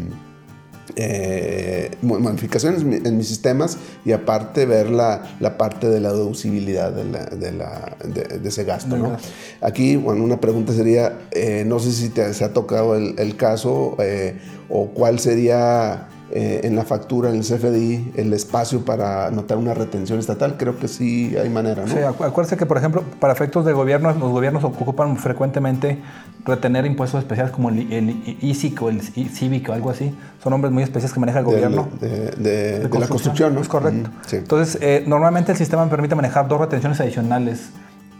eh, 0.96 1.90
modificaciones 2.02 2.82
en 2.82 3.16
mis 3.16 3.28
sistemas 3.28 3.78
y 4.04 4.12
aparte 4.12 4.66
ver 4.66 4.90
la, 4.90 5.36
la 5.40 5.56
parte 5.56 5.88
de 5.88 6.00
la 6.00 6.12
deducibilidad 6.12 6.92
de, 6.92 7.04
la, 7.04 7.24
de, 7.26 7.52
la, 7.52 7.96
de, 8.04 8.48
ese 8.48 8.64
gasto. 8.64 8.96
¿no? 8.96 9.16
Aquí, 9.60 9.96
bueno, 9.96 10.22
una 10.22 10.40
pregunta 10.40 10.72
sería, 10.72 11.18
eh, 11.30 11.64
no 11.66 11.78
sé 11.78 11.92
si 11.92 12.10
te, 12.10 12.34
se 12.34 12.44
ha 12.44 12.52
tocado 12.52 12.96
el, 12.96 13.14
el 13.18 13.36
caso 13.36 13.96
eh, 14.00 14.38
o 14.68 14.88
cuál 14.90 15.18
sería 15.18 16.09
eh, 16.32 16.60
en 16.62 16.76
la 16.76 16.84
factura, 16.84 17.30
en 17.30 17.36
el 17.36 17.42
CFDI, 17.42 18.12
el 18.14 18.32
espacio 18.32 18.84
para 18.84 19.26
anotar 19.26 19.58
una 19.58 19.74
retención 19.74 20.18
estatal. 20.18 20.56
Creo 20.56 20.78
que 20.78 20.86
sí 20.86 21.36
hay 21.36 21.48
manera, 21.48 21.84
¿no? 21.84 21.92
Sí, 21.92 21.98
acuérdese 21.98 22.56
que, 22.56 22.66
por 22.66 22.78
ejemplo, 22.78 23.02
para 23.18 23.32
efectos 23.32 23.64
de 23.64 23.72
gobierno, 23.72 24.12
los 24.12 24.30
gobiernos 24.30 24.62
ocupan 24.62 25.16
frecuentemente 25.16 25.98
retener 26.44 26.86
impuestos 26.86 27.20
especiales 27.20 27.52
como 27.52 27.70
el, 27.70 27.92
el 27.92 28.38
ICIC 28.40 28.80
o 28.80 28.90
el 28.90 29.02
CIVIC 29.02 29.70
o 29.70 29.72
algo 29.72 29.90
así. 29.90 30.14
Son 30.40 30.50
nombres 30.50 30.72
muy 30.72 30.84
especiales 30.84 31.12
que 31.12 31.18
maneja 31.18 31.40
el 31.40 31.44
gobierno. 31.44 31.88
De, 32.00 32.88
la 32.90 33.08
construcción, 33.08 33.54
¿no? 33.54 33.60
Es 33.60 33.68
correcto. 33.68 34.10
Entonces, 34.30 34.78
eh, 34.80 35.02
normalmente 35.06 35.52
el 35.52 35.58
sistema 35.58 35.84
me 35.84 35.90
permite 35.90 36.14
manejar 36.14 36.46
dos 36.46 36.60
retenciones 36.60 37.00
adicionales 37.00 37.70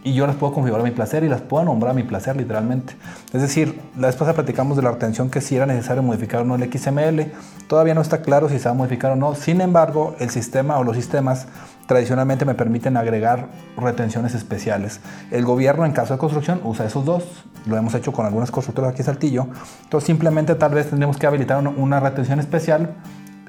y 0.03 0.13
yo 0.13 0.25
las 0.25 0.35
puedo 0.35 0.53
configurar 0.53 0.85
a 0.85 0.89
mi 0.89 0.95
placer 0.95 1.23
y 1.23 1.29
las 1.29 1.41
puedo 1.41 1.63
nombrar 1.63 1.91
a 1.91 1.93
mi 1.93 2.03
placer 2.03 2.35
literalmente. 2.35 2.95
Es 3.33 3.41
decir, 3.41 3.79
la 3.95 4.07
vez 4.07 4.15
pasada 4.15 4.33
platicamos 4.33 4.75
de 4.75 4.83
la 4.83 4.91
retención 4.91 5.29
que 5.29 5.41
si 5.41 5.55
era 5.55 5.65
necesario 5.65 6.01
modificar 6.01 6.41
o 6.41 6.45
no 6.45 6.55
el 6.55 6.71
XML. 6.71 7.31
Todavía 7.67 7.93
no 7.93 8.01
está 8.01 8.21
claro 8.21 8.49
si 8.49 8.57
se 8.57 8.65
va 8.65 8.71
a 8.71 8.73
modificar 8.73 9.11
o 9.11 9.15
no. 9.15 9.35
Sin 9.35 9.61
embargo, 9.61 10.15
el 10.19 10.29
sistema 10.29 10.77
o 10.79 10.83
los 10.83 10.95
sistemas 10.95 11.47
tradicionalmente 11.85 12.45
me 12.45 12.55
permiten 12.55 12.97
agregar 12.97 13.49
retenciones 13.77 14.33
especiales. 14.33 15.01
El 15.29 15.45
gobierno 15.45 15.85
en 15.85 15.91
caso 15.91 16.13
de 16.13 16.19
construcción 16.19 16.61
usa 16.63 16.85
esos 16.85 17.05
dos. 17.05 17.23
Lo 17.67 17.77
hemos 17.77 17.93
hecho 17.93 18.11
con 18.11 18.25
algunas 18.25 18.49
constructoras 18.49 18.91
aquí 18.91 19.01
en 19.01 19.05
Saltillo. 19.05 19.47
Entonces 19.83 20.07
simplemente 20.07 20.55
tal 20.55 20.73
vez 20.73 20.89
tendremos 20.89 21.17
que 21.17 21.27
habilitar 21.27 21.59
una, 21.59 21.99
retención 21.99 22.39
especial. 22.39 22.95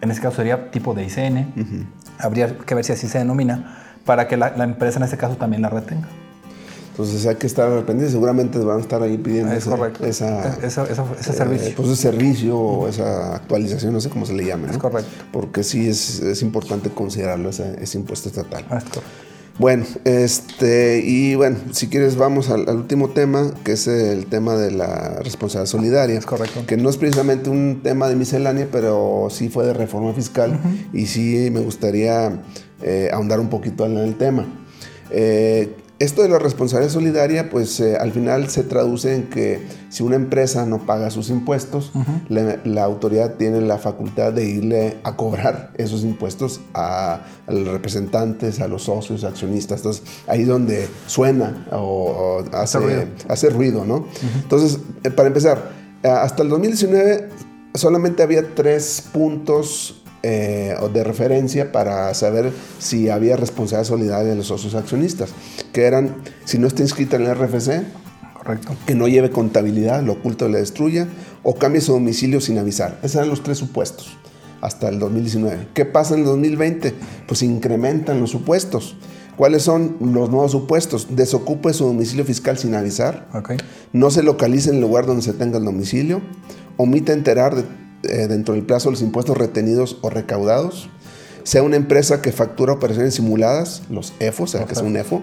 En 0.03 0.11
este 0.11 0.23
caso 0.23 0.37
sería 0.37 0.71
tipo 0.71 0.93
de 0.93 1.05
ICN. 1.05 1.89
Habría 2.19 2.59
que 2.59 2.75
ver 2.75 2.85
si 2.85 2.93
así 2.93 3.09
se 3.09 3.19
denomina 3.19 3.79
para 4.05 4.29
que 4.29 4.37
la, 4.37 4.51
la 4.55 4.65
empresa 4.65 4.99
en 4.99 5.05
este 5.05 5.17
caso 5.17 5.37
también 5.37 5.63
la 5.63 5.69
retenga. 5.71 6.09
Entonces 6.93 7.25
hay 7.25 7.37
que 7.37 7.47
estar 7.47 7.71
pendientes, 7.87 8.13
seguramente 8.13 8.59
van 8.59 8.77
a 8.77 8.81
estar 8.83 9.03
ahí 9.03 9.17
pidiendo 9.17 9.51
ese, 9.53 9.71
esa, 10.03 10.59
ese 10.63 10.83
eh, 10.83 11.33
servicio. 11.33 11.73
Pues 11.75 11.89
ese 11.89 12.03
servicio 12.03 12.59
o 12.59 12.87
esa 12.87 13.35
actualización, 13.37 13.95
no 13.95 14.01
sé 14.01 14.11
cómo 14.11 14.27
se 14.27 14.35
le 14.35 14.45
llame. 14.45 14.71
Es 14.71 14.77
correcto. 14.77 15.11
Porque 15.33 15.65
sí 15.65 15.89
es, 15.89 16.21
es 16.21 16.43
importante 16.43 16.91
considerarlo, 16.91 17.49
ese, 17.49 17.83
ese 17.83 17.97
impuesto 17.97 18.29
estatal. 18.29 18.67
Bueno, 19.59 19.85
este, 20.05 21.03
y 21.03 21.35
bueno, 21.35 21.57
si 21.73 21.89
quieres 21.89 22.17
vamos 22.17 22.51
al, 22.51 22.69
último 22.69 23.09
tema, 23.09 23.53
que 23.65 23.73
es 23.73 23.87
el 23.87 24.27
tema 24.27 24.57
de 24.57 24.71
la 24.71 25.21
responsabilidad 25.21 25.71
solidaria. 25.71 26.19
Es 26.19 26.27
correcto. 26.27 26.65
Que 26.67 26.77
no 26.77 26.91
es 26.91 26.99
precisamente 26.99 27.49
un 27.49 27.81
tema 27.83 28.09
de 28.09 28.17
miscelánea, 28.17 28.69
pero 28.71 29.29
sí 29.31 29.49
fue 29.49 29.65
de 29.65 29.73
reforma 29.73 30.13
fiscal 30.13 30.61
y 30.93 31.07
sí 31.07 31.49
me 31.51 31.61
gustaría 31.61 32.43
eh, 32.83 33.09
ahondar 33.13 33.41
un 33.41 33.49
poquito 33.49 33.87
en 33.87 33.97
el 33.97 34.17
tema. 34.17 34.47
Eh, 35.11 35.75
esto 36.03 36.23
de 36.23 36.29
la 36.29 36.39
responsabilidad 36.39 36.93
solidaria, 36.93 37.49
pues 37.49 37.79
eh, 37.79 37.97
al 37.97 38.11
final 38.13 38.49
se 38.51 38.65
traduce 38.65 39.15
en 39.15 39.31
que 39.31 39.65
si 39.89 40.03
una 40.03 40.17
empresa 40.17 40.67
no 40.67 40.85
paga 40.85 41.11
sus 41.11 41.31
impuestos, 41.31 41.93
la, 42.29 42.83
autoridad 42.85 43.35
tiene 43.35 43.61
la 43.61 43.79
facultad 43.79 44.33
de 44.33 44.45
irle 44.45 44.99
a 45.05 45.15
cobrar 45.15 45.73
esos 45.77 46.03
impuestos 46.03 46.61
a, 46.75 47.21
los 47.47 47.69
representantes, 47.69 48.61
a 48.61 48.67
los 48.67 48.83
socios, 48.83 49.23
accionistas. 49.23 49.81
Entonces, 49.81 50.03
ahí 50.27 50.43
es 50.43 50.49
donde 50.49 50.89
suena 51.07 51.69
o, 51.71 52.43
hace, 52.53 53.51
ruido. 53.51 53.85
¿no? 53.85 54.07
Entonces, 54.43 54.81
eh, 55.05 55.11
para 55.11 55.29
empezar, 55.29 55.71
eh, 56.03 56.09
hasta 56.09 56.43
el 56.43 56.49
2019 56.49 57.29
solamente 57.75 58.23
había 58.23 58.55
tres 58.55 59.05
puntos 59.13 60.02
eh, 60.23 60.75
de 60.93 61.05
referencia 61.05 61.73
para 61.73 62.13
saber 62.15 62.53
si 62.79 63.09
había 63.09 63.37
responsabilidad 63.37 63.89
solidaria 63.89 64.31
de 64.31 64.37
los 64.37 64.47
socios 64.47 64.75
accionistas, 64.75 65.31
que 65.73 65.85
eran, 65.85 66.17
si 66.45 66.59
no 66.59 66.67
está 66.67 66.83
inscrita 66.83 67.17
en 67.17 67.23
el 67.23 67.35
RFC, 67.35 67.83
Correcto. 68.35 68.77
que 68.87 68.95
no 68.95 69.09
lleve 69.09 69.31
contabilidad, 69.31 70.03
lo 70.03 70.13
oculto 70.13 70.47
o 70.47 70.49
le 70.49 70.59
destruya, 70.59 71.09
o 71.43 71.55
cambie 71.57 71.81
su 71.81 71.93
domicilio 71.93 72.41
sin 72.41 72.59
avisar. 72.59 72.99
Esos 73.03 73.17
eran 73.17 73.29
los 73.29 73.43
tres 73.43 73.59
supuestos 73.59 74.17
hasta 74.61 74.89
el 74.89 74.99
2019. 74.99 75.69
¿Qué 75.75 75.85
pasa 75.85 76.15
en 76.15 76.21
el 76.21 76.27
2020? 76.27 76.95
Pues 77.27 77.43
incrementan 77.43 78.21
los 78.21 78.31
supuestos. 78.31 78.97
¿Cuáles 79.37 79.63
son 79.63 79.97
los 80.01 80.31
nuevos 80.31 80.53
supuestos? 80.53 81.09
Desocupe 81.17 81.73
su 81.73 81.85
domicilio 81.85 82.25
fiscal 82.25 82.59
sin 82.59 82.75
avisar. 82.75 83.29
No 83.93 84.11
se 84.11 84.23
localice 84.23 84.71
en 84.71 84.77
el 84.77 84.83
lugar 84.83 85.07
donde 85.07 85.23
se 85.23 85.33
tenga 85.33 85.59
el 85.59 85.65
domicilio. 85.65 86.21
Omite 86.77 87.13
enterar 87.13 87.57
de 87.57 87.65
eh, 88.05 88.27
dentro 88.29 88.55
del 88.55 88.65
plazo 88.65 88.89
de 88.89 88.93
los 88.93 89.03
impuestos 89.03 89.37
retenidos 89.37 89.99
o 90.03 90.11
recaudados, 90.11 90.89
sea 91.45 91.63
una 91.63 91.77
empresa 91.77 92.23
que 92.23 92.33
factura 92.33 92.73
operaciones 92.73 93.15
simuladas, 93.15 93.83
los 93.91 94.13
EFO, 94.21 94.45
o 94.45 94.47
sea, 94.47 94.65
que 94.65 94.75
es 94.75 94.81
un 94.81 94.97
EFO, 94.97 95.23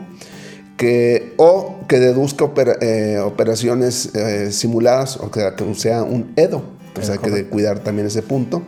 que, 0.79 1.33
o 1.35 1.75
que 1.87 1.99
deduzca 1.99 2.49
eh, 2.81 3.19
operaciones 3.19 4.15
eh, 4.15 4.51
simuladas, 4.51 5.17
o 5.17 5.29
que, 5.29 5.41
sea 5.75 6.03
un 6.03 6.31
EDO. 6.37 6.63
Entonces 6.87 7.11
hay 7.11 7.19
que 7.19 7.45
cuidar 7.45 7.79
también 7.79 8.07
ese 8.07 8.21
punto 8.21 8.63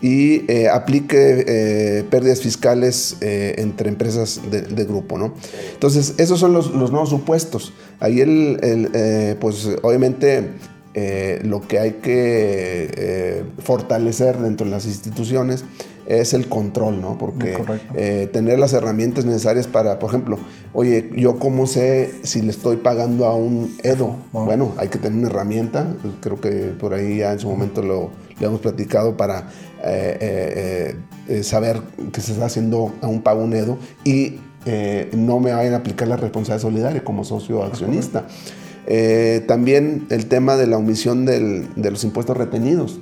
y 0.00 0.50
eh, 0.50 0.68
aplique 0.68 2.06
pérdidas 2.08 2.40
fiscales 2.40 3.16
entre 3.20 3.88
empresas 3.88 4.40
de, 4.50 4.84
grupo, 4.84 5.18
¿no? 5.18 5.34
Entonces, 5.74 6.14
esos 6.18 6.38
son 6.38 6.52
los, 6.52 6.72
nuevos 6.72 7.10
supuestos. 7.10 7.72
Ahí, 7.98 8.20
el, 8.20 9.36
pues, 9.40 9.68
obviamente, 9.82 10.52
lo 10.94 11.60
que 11.60 11.78
hay 11.78 11.92
que 12.02 13.44
fortalecer 13.58 14.38
dentro 14.38 14.64
de 14.64 14.72
las 14.72 14.86
instituciones 14.86 15.64
es 16.08 16.32
el 16.32 16.48
control, 16.48 17.02
¿no? 17.02 17.18
Porque 17.18 17.58
eh, 17.94 18.30
tener 18.32 18.58
las 18.58 18.72
herramientas 18.72 19.26
necesarias 19.26 19.66
para, 19.66 19.98
por 19.98 20.08
ejemplo, 20.08 20.38
oye, 20.72 21.10
yo 21.14 21.38
cómo 21.38 21.66
sé 21.66 22.14
si 22.22 22.40
le 22.40 22.50
estoy 22.50 22.76
pagando 22.76 23.26
a 23.26 23.34
un 23.34 23.76
EDO. 23.82 24.16
Bueno, 24.32 24.72
hay 24.78 24.88
que 24.88 24.98
tener 24.98 25.18
una 25.18 25.28
herramienta, 25.28 25.86
creo 26.20 26.40
que 26.40 26.50
por 26.80 26.94
ahí 26.94 27.18
ya 27.18 27.32
en 27.32 27.40
su 27.40 27.48
momento 27.48 27.82
lo, 27.82 28.10
le 28.40 28.46
hemos 28.46 28.60
platicado 28.60 29.18
para 29.18 29.50
eh, 29.84 30.96
eh, 31.28 31.42
saber 31.42 31.82
que 32.10 32.22
se 32.22 32.32
está 32.32 32.46
haciendo 32.46 32.90
a 33.02 33.06
un 33.06 33.20
pago 33.20 33.44
un 33.44 33.52
EDO 33.52 33.76
y 34.02 34.40
no 35.14 35.40
me 35.40 35.52
vayan 35.52 35.74
a 35.74 35.76
aplicar 35.78 36.08
la 36.08 36.16
responsabilidad 36.16 36.62
solidaria 36.62 37.04
como 37.04 37.22
socio 37.24 37.62
accionista. 37.62 38.24
También 39.46 40.06
el 40.10 40.26
tema 40.26 40.56
de 40.56 40.66
la 40.66 40.78
omisión 40.78 41.26
de 41.26 41.90
los 41.90 42.04
impuestos 42.04 42.36
retenidos. 42.36 43.00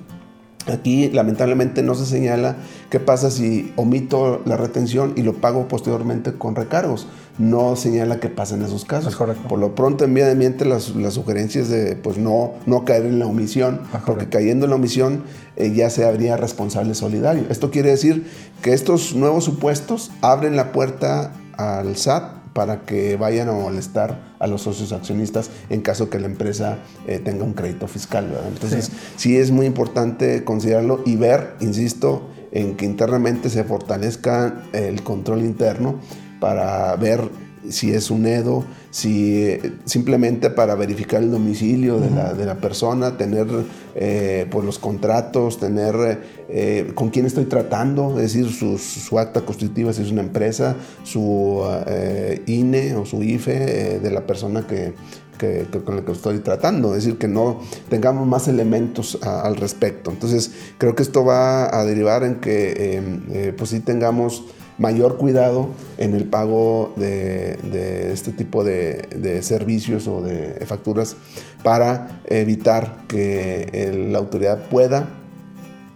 Aquí 0.66 1.11
lamentablemente 1.11 1.83
no 1.83 1.94
se 1.94 2.07
señala 2.07 2.57
qué 2.90 2.99
pasa 2.99 3.31
si 3.31 3.72
omito 3.77 4.42
la 4.46 4.57
retención 4.57 5.12
y 5.14 5.22
lo 5.22 5.35
pago 5.35 5.68
posteriormente 5.68 6.33
con 6.33 6.57
recargos. 6.57 7.07
No 7.38 7.77
señala 7.77 8.18
qué 8.18 8.29
pasa 8.29 8.57
en 8.57 8.62
esos 8.62 8.85
casos. 8.85 9.14
Por 9.49 9.59
lo 9.61 9.75
pronto 9.77 10.05
envía 10.05 10.27
de 10.27 10.35
miente 10.35 10.64
las, 10.64 10.96
las, 10.96 11.14
sugerencias 11.14 11.68
de 11.68 11.94
pues 11.94 12.18
no, 12.18 12.55
no 12.66 12.85
caer 12.85 13.07
en 13.07 13.20
la 13.20 13.27
omisión, 13.27 13.81
porque 14.07 14.29
cayendo 14.29 14.66
en 14.66 14.70
la 14.70 14.77
omisión 14.77 15.22
eh, 15.55 15.72
ya 15.72 15.88
se 15.88 16.05
habría 16.05 16.37
responsable 16.37 16.94
solidario. 16.94 17.44
Esto 17.49 17.70
quiere 17.70 17.90
decir 17.90 18.27
que 18.61 18.72
estos 18.72 19.14
nuevos 19.14 19.44
supuestos 19.44 20.11
abren 20.20 20.57
la 20.57 20.72
puerta 20.72 21.33
al 21.57 21.96
SAT 21.96 22.36
para 22.56 22.86
que 22.86 23.18
vayan 23.18 23.50
a 23.50 23.52
molestar 23.52 24.18
a 24.38 24.46
los 24.46 24.62
socios 24.62 24.90
accionistas 24.92 25.50
en 25.68 25.82
caso 25.82 26.08
que 26.08 26.18
la 26.18 26.24
empresa 26.24 26.78
eh, 27.06 27.18
tenga 27.18 27.44
un 27.44 27.52
crédito 27.52 27.86
fiscal. 27.86 28.34
Entonces, 28.48 28.90
sí. 29.16 29.36
es 29.36 29.50
muy 29.50 29.66
importante 29.66 30.42
considerarlo 30.42 31.02
y 31.04 31.16
ver, 31.16 31.56
insisto, 31.60 32.30
en 32.52 32.74
que 32.76 32.86
internamente 32.86 33.50
se 33.50 33.62
fortalezca 33.62 34.62
el 34.72 35.02
control 35.02 35.40
interno 35.40 35.96
para 36.40 36.96
ver 36.96 37.28
si 37.70 37.92
es 37.92 38.11
un 38.11 38.26
EDO, 38.26 38.64
si 38.90 39.59
simplemente 39.85 40.50
para 40.50 40.74
verificar 40.74 41.22
el 41.22 41.31
domicilio 41.31 41.98
de, 41.98 42.11
la, 42.11 42.33
de 42.33 42.46
la, 42.46 42.57
persona, 42.57 43.16
tener 43.16 43.46
eh, 43.94 44.46
pues 44.50 44.64
los 44.64 44.79
contratos, 44.79 45.59
tener 45.59 46.20
eh, 46.48 46.92
con 46.94 47.11
quién 47.11 47.26
estoy 47.26 47.44
tratando, 47.44 48.18
es 48.20 48.33
decir, 48.33 48.50
su, 48.50 48.79
su, 48.79 49.18
acta 49.18 49.42
constitutiva 49.42 49.92
si 49.92 50.02
es 50.02 50.11
una 50.11 50.22
empresa, 50.22 50.76
su 51.02 51.62
eh, 51.87 52.42
INE 52.46 52.94
o 52.96 53.05
su 53.05 53.22
IFE 53.22 54.00
de 54.00 54.11
la 54.11 54.26
persona 54.26 54.66
que, 54.66 54.94
que, 55.38 55.66
con 55.85 55.96
la 55.96 56.05
que 56.05 56.12
estoy 56.12 56.38
tratando, 56.38 56.94
es 56.94 57.05
decir, 57.05 57.18
que 57.18 57.29
no 57.29 57.61
tengamos 57.88 58.26
más 58.26 58.48
elementos 58.48 59.18
al 59.22 59.57
respecto. 59.57 60.11
Entonces, 60.11 60.52
creo 60.79 60.94
que 60.94 61.02
esto 61.02 61.24
va 61.24 61.79
a 61.79 61.85
derivar 61.85 62.24
en 62.24 62.37
que 62.37 63.55
pues 63.57 63.70
sí 63.70 63.81
tengamos 63.81 64.44
mayor 64.78 65.16
cuidado 65.16 65.68
en 65.98 66.14
el 66.14 66.24
pago 66.24 66.92
de, 66.96 68.10
este 68.12 68.32
tipo 68.32 68.64
de, 68.64 69.40
servicios 69.42 70.06
o 70.08 70.22
de 70.22 70.64
facturas 70.66 71.16
para 71.62 72.20
evitar 72.26 73.04
que 73.08 74.08
la 74.10 74.18
autoridad 74.18 74.68
pueda 74.68 75.08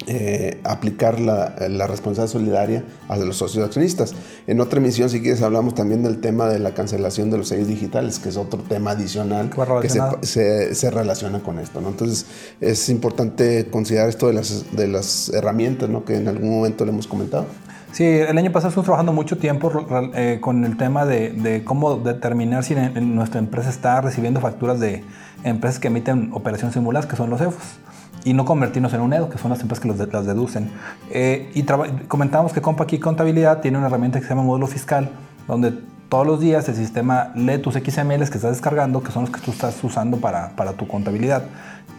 eh, 0.07 0.59
aplicar 0.65 1.21
la, 1.21 1.55
responsabilidad 1.87 2.27
solidaria 2.27 2.85
a 3.09 3.17
los 3.17 3.37
socios 3.37 3.65
accionistas. 3.65 4.15
En 4.47 4.61
otra 4.61 4.81
emisión, 4.81 5.11
si 5.11 5.21
quieres, 5.21 5.43
hablamos 5.43 5.75
también 5.75 6.03
del 6.03 6.21
tema 6.21 6.49
de 6.49 6.59
la 6.59 6.73
cancelación 6.73 7.31
de 7.31 7.37
los 7.39 7.49
sellos 7.49 7.69
digitales, 7.69 8.19
que 8.19 8.31
es 8.31 8.37
otro 8.37 8.61
tema 8.61 8.93
adicional 8.93 9.51
que 9.83 9.89
se, 10.27 10.91
relaciona 10.91 11.41
con 11.43 11.59
esto. 11.59 11.81
¿no? 11.83 11.91
Entonces, 11.91 12.27
es 12.61 12.89
importante 12.89 13.69
considerar 13.71 14.09
esto 14.09 14.27
de 14.27 14.33
las, 14.33 14.75
de 14.75 14.89
las 14.89 15.29
herramientas 15.29 15.89
¿no? 15.91 16.05
que 16.05 16.17
en 16.17 16.29
algún 16.29 16.51
momento 16.51 16.85
le 16.87 16.93
hemos 16.93 17.07
comentado. 17.07 17.47
Sí, 17.93 18.05
el 18.05 18.39
año 18.39 18.53
pasado 18.53 18.69
estuvimos 18.69 18.85
trabajando 18.85 19.13
mucho 19.13 19.37
tiempo 19.37 19.73
eh, 20.15 20.39
con 20.41 20.65
el 20.65 20.77
tema 20.77 21.05
de, 21.05 21.63
cómo 21.65 21.97
determinar 21.97 22.63
si 22.63 22.75
nuestra 22.75 23.41
empresa 23.41 23.69
está 23.69 24.01
recibiendo 24.01 24.41
facturas 24.41 24.79
de 24.79 25.03
empresas 25.43 25.81
que 25.81 25.89
emiten 25.89 26.31
operaciones 26.33 26.75
simuladas, 26.75 27.07
que 27.07 27.17
son 27.17 27.31
los 27.31 27.41
EFOS, 27.41 27.79
y 28.25 28.33
no 28.33 28.45
convertirnos 28.45 28.95
en 28.95 29.01
un 29.01 29.13
EDO, 29.13 29.29
que 29.29 29.39
son 29.39 29.51
las 29.51 29.61
empresas 29.61 29.83
que 29.83 29.89
las 30.13 30.27
deducen. 30.27 30.71
Eh, 31.11 31.51
y 31.55 31.65
comentábamos 32.07 32.53
que 32.53 32.63
Compa 32.63 32.87
Contabilidad 33.01 33.61
tiene 33.61 33.79
una 33.79 33.89
herramienta 33.89 34.21
que 34.21 34.25
se 34.25 34.31
llama 34.31 34.45
módulo 34.45 34.69
fiscal, 34.69 35.11
donde 35.49 35.73
todos 36.09 36.27
los 36.27 36.39
días 36.39 36.69
el 36.69 36.77
sistema 36.77 37.33
lee 37.35 37.59
tus 37.59 37.75
XMLs 37.75 38.31
que 38.31 38.39
estás 38.39 38.53
descargando, 38.53 39.03
que 39.03 39.11
son 39.11 39.23
los 39.23 39.31
que 39.33 39.41
tú 39.41 39.51
estás 39.51 39.83
usando 39.83 40.19
para 40.19 40.73
tu 40.77 40.87
contabilidad 40.87 41.43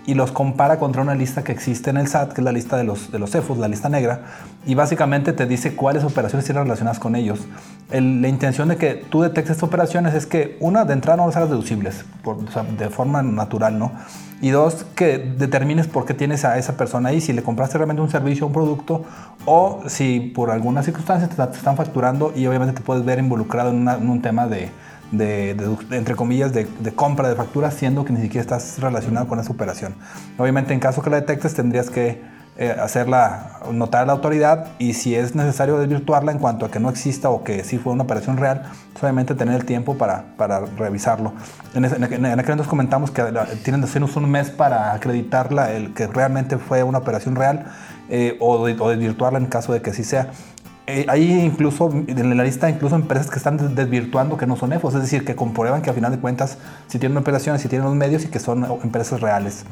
y 0.05 0.15
los 0.15 0.31
compara 0.31 0.79
contra 0.79 1.01
una 1.01 1.13
lista 1.13 1.43
que 1.43 1.51
existe 1.51 1.89
en 1.89 1.97
el 1.97 2.07
SAT, 2.07 2.33
que 2.33 2.41
es 2.41 2.45
la 2.45 2.51
lista 2.51 2.77
de 2.77 2.83
los, 2.83 3.11
de 3.11 3.19
los 3.19 3.31
CEFOS, 3.31 3.57
la 3.57 3.67
lista 3.67 3.89
negra, 3.89 4.21
y 4.65 4.73
básicamente 4.73 5.33
te 5.33 5.45
dice 5.45 5.75
cuáles 5.75 6.03
operaciones 6.03 6.45
tienen 6.45 6.63
relacionadas 6.63 6.99
con 6.99 7.15
ellos. 7.15 7.39
la 7.89 8.27
intención 8.27 8.69
de 8.69 8.77
que 8.77 8.95
tú 8.95 9.21
detectes 9.21 9.61
operaciones 9.63 10.13
es 10.15 10.25
que, 10.25 10.57
una, 10.59 10.85
de 10.85 10.93
entrada 10.93 11.17
no 11.17 11.27
las 11.27 11.35
hagas 11.35 11.49
deducibles, 11.49 12.03
de 12.77 12.89
forma 12.89 13.21
natural, 13.21 13.77
¿no? 13.77 13.91
Y 14.41 14.49
dos, 14.49 14.85
que 14.95 15.19
determines 15.19 15.85
por 15.85 16.05
qué 16.05 16.15
tienes 16.15 16.45
a 16.45 16.57
esa 16.57 16.75
persona 16.75 17.09
ahí, 17.09 17.21
si 17.21 17.31
le 17.31 17.43
compraste 17.43 17.77
realmente 17.77 18.01
un 18.01 18.09
servicio 18.09 18.45
o 18.45 18.47
un 18.47 18.53
producto, 18.53 19.03
o 19.45 19.83
si 19.85 20.19
por 20.19 20.49
alguna 20.49 20.81
circunstancia 20.81 21.27
te, 21.27 21.57
están 21.57 21.77
facturando 21.77 22.33
y 22.35 22.47
obviamente 22.47 22.73
te 22.73 22.81
puedes 22.81 23.05
ver 23.05 23.19
involucrado 23.19 23.69
en 23.69 24.09
un 24.09 24.21
tema 24.21 24.47
de 24.47 24.71
de, 25.11 25.51
entre 25.91 26.15
comillas, 26.15 26.53
de, 26.53 26.67
compra 26.95 27.29
de 27.29 27.35
facturas, 27.35 27.73
siendo 27.73 28.05
que 28.05 28.13
ni 28.13 28.21
siquiera 28.21 28.41
estás 28.41 28.79
relacionado 28.79 29.27
con 29.27 29.39
esa 29.39 29.51
operación. 29.51 29.95
Obviamente, 30.37 30.73
en 30.73 30.79
caso 30.79 31.01
que 31.01 31.09
la 31.09 31.19
detectes, 31.19 31.53
tendrías 31.53 31.89
que 31.89 32.21
eh, 32.57 32.75
hacerla 32.79 33.61
notar 33.71 34.03
a 34.03 34.05
la 34.05 34.11
autoridad 34.11 34.67
y 34.77 34.93
si 34.93 35.15
es 35.15 35.35
necesario 35.35 35.77
desvirtuarla 35.79 36.33
en 36.33 36.37
cuanto 36.37 36.65
a 36.65 36.71
que 36.71 36.79
no 36.79 36.89
exista 36.89 37.29
o 37.29 37.43
que 37.43 37.63
sí 37.63 37.77
fue 37.77 37.93
una 37.93 38.03
operación 38.03 38.37
real, 38.37 38.63
pues, 38.91 39.03
obviamente 39.03 39.35
tener 39.35 39.55
el 39.55 39.65
tiempo 39.65 39.97
para, 39.97 40.35
para 40.37 40.59
revisarlo. 40.59 41.33
En, 41.73 41.85
en, 41.85 42.03
aquel 42.03 42.25
entonces 42.25 42.67
comentamos 42.67 43.09
que 43.11 43.23
tienen 43.63 43.81
de 43.81 43.87
ser 43.87 44.03
un 44.03 44.29
mes 44.29 44.49
para 44.49 44.93
acreditarla, 44.93 45.71
el 45.71 45.93
que 45.93 46.07
realmente 46.07 46.57
fue 46.57 46.83
una 46.83 46.97
operación 46.97 47.35
real 47.35 47.65
eh, 48.09 48.37
o, 48.41 48.59
o 48.59 48.89
desvirtuarla 48.89 49.39
en 49.39 49.45
caso 49.45 49.71
de 49.71 49.81
que 49.81 49.93
sí 49.93 50.03
sea. 50.03 50.31
Eh, 50.87 51.05
hay 51.07 51.31
incluso 51.31 51.91
en 51.91 52.37
la 52.37 52.43
lista 52.43 52.69
incluso 52.69 52.95
empresas 52.95 53.29
que 53.29 53.37
están 53.37 53.75
desvirtuando 53.75 54.35
que 54.37 54.47
no 54.47 54.55
son 54.55 54.73
EFOS, 54.73 54.95
es 54.95 55.01
decir, 55.01 55.23
que 55.23 55.35
comprueban 55.35 55.81
que 55.81 55.89
a 55.89 55.93
final 55.93 56.11
de 56.11 56.19
cuentas 56.19 56.57
si 56.87 56.97
tienen 56.97 57.17
operaciones, 57.17 57.61
si 57.61 57.67
tienen 57.67 57.85
los 57.85 57.95
medios 57.95 58.25
y 58.25 58.27
que 58.29 58.39
son 58.39 58.65
empresas 58.83 59.21
reales. 59.21 59.63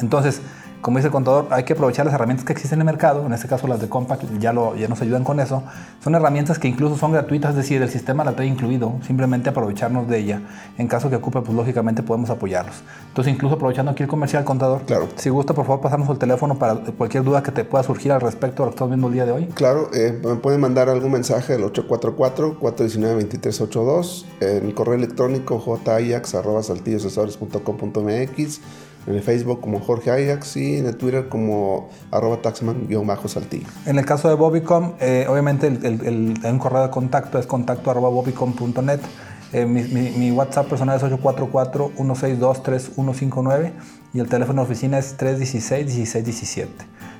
Entonces, 0.00 0.42
como 0.82 0.98
dice 0.98 1.06
el 1.06 1.12
contador, 1.12 1.46
hay 1.50 1.62
que 1.62 1.74
aprovechar 1.74 2.04
las 2.04 2.14
herramientas 2.14 2.44
que 2.44 2.52
existen 2.52 2.78
en 2.78 2.80
el 2.80 2.86
mercado, 2.86 3.24
en 3.24 3.32
este 3.32 3.46
caso 3.46 3.68
las 3.68 3.80
de 3.80 3.88
Compact 3.88 4.24
ya, 4.40 4.52
lo, 4.52 4.74
ya 4.74 4.88
nos 4.88 5.00
ayudan 5.00 5.22
con 5.22 5.38
eso. 5.38 5.62
Son 6.02 6.16
herramientas 6.16 6.58
que 6.58 6.66
incluso 6.66 6.96
son 6.96 7.12
gratuitas, 7.12 7.50
es 7.50 7.56
decir, 7.56 7.80
el 7.80 7.88
sistema 7.88 8.24
la 8.24 8.32
trae 8.32 8.48
incluido, 8.48 8.96
simplemente 9.06 9.48
aprovecharnos 9.48 10.08
de 10.08 10.18
ella. 10.18 10.42
En 10.78 10.88
caso 10.88 11.08
que 11.08 11.14
ocupe, 11.14 11.40
pues 11.40 11.56
lógicamente 11.56 12.02
podemos 12.02 12.30
apoyarlos. 12.30 12.82
Entonces, 13.06 13.32
incluso 13.32 13.54
aprovechando 13.54 13.92
aquí 13.92 14.02
el 14.02 14.08
comercial, 14.08 14.44
contador, 14.44 14.82
claro. 14.82 15.08
si 15.14 15.30
gusta, 15.30 15.54
por 15.54 15.66
favor, 15.66 15.80
pasarnos 15.80 16.08
el 16.08 16.18
teléfono 16.18 16.58
para 16.58 16.74
cualquier 16.74 17.22
duda 17.22 17.44
que 17.44 17.52
te 17.52 17.64
pueda 17.64 17.84
surgir 17.84 18.10
al 18.10 18.20
respecto 18.20 18.64
a 18.64 18.66
lo 18.66 18.72
que 18.72 18.74
estamos 18.74 18.90
viendo 18.90 19.06
el 19.06 19.14
día 19.14 19.24
de 19.24 19.30
hoy. 19.30 19.46
Claro, 19.54 19.88
eh, 19.94 20.20
me 20.24 20.34
pueden 20.34 20.60
mandar 20.60 20.88
algún 20.88 21.12
mensaje 21.12 21.54
al 21.54 21.62
844-419-2382, 21.62 24.24
en 24.40 24.66
el 24.66 24.74
correo 24.74 24.94
electrónico 24.94 25.60
jayax.saltillosasesores.com.mx 25.60 28.60
en 29.06 29.14
el 29.14 29.22
Facebook 29.22 29.60
como 29.60 29.78
Jorge 29.80 30.10
Ajax 30.10 30.56
y 30.56 30.78
en 30.78 30.86
el 30.86 30.96
Twitter 30.96 31.28
como 31.28 31.90
arroba 32.10 32.42
taxman-saltillo. 32.42 33.66
En 33.86 33.98
el 33.98 34.04
caso 34.04 34.28
de 34.28 34.34
Bobicom, 34.34 34.94
eh, 35.00 35.26
obviamente 35.28 35.66
el, 35.66 36.58
correo 36.58 36.82
de 36.82 36.90
contacto 36.90 37.38
es 37.38 37.46
contacto. 37.46 37.92
Eh, 39.52 39.66
mi, 39.66 40.30
WhatsApp 40.30 40.66
personal 40.66 40.96
es 40.96 41.02
844-162-3159 41.02 43.72
y 44.14 44.20
el 44.20 44.28
teléfono 44.28 44.62
de 44.62 44.66
oficina 44.66 44.98
es 44.98 45.18
316-1617. 45.18 46.68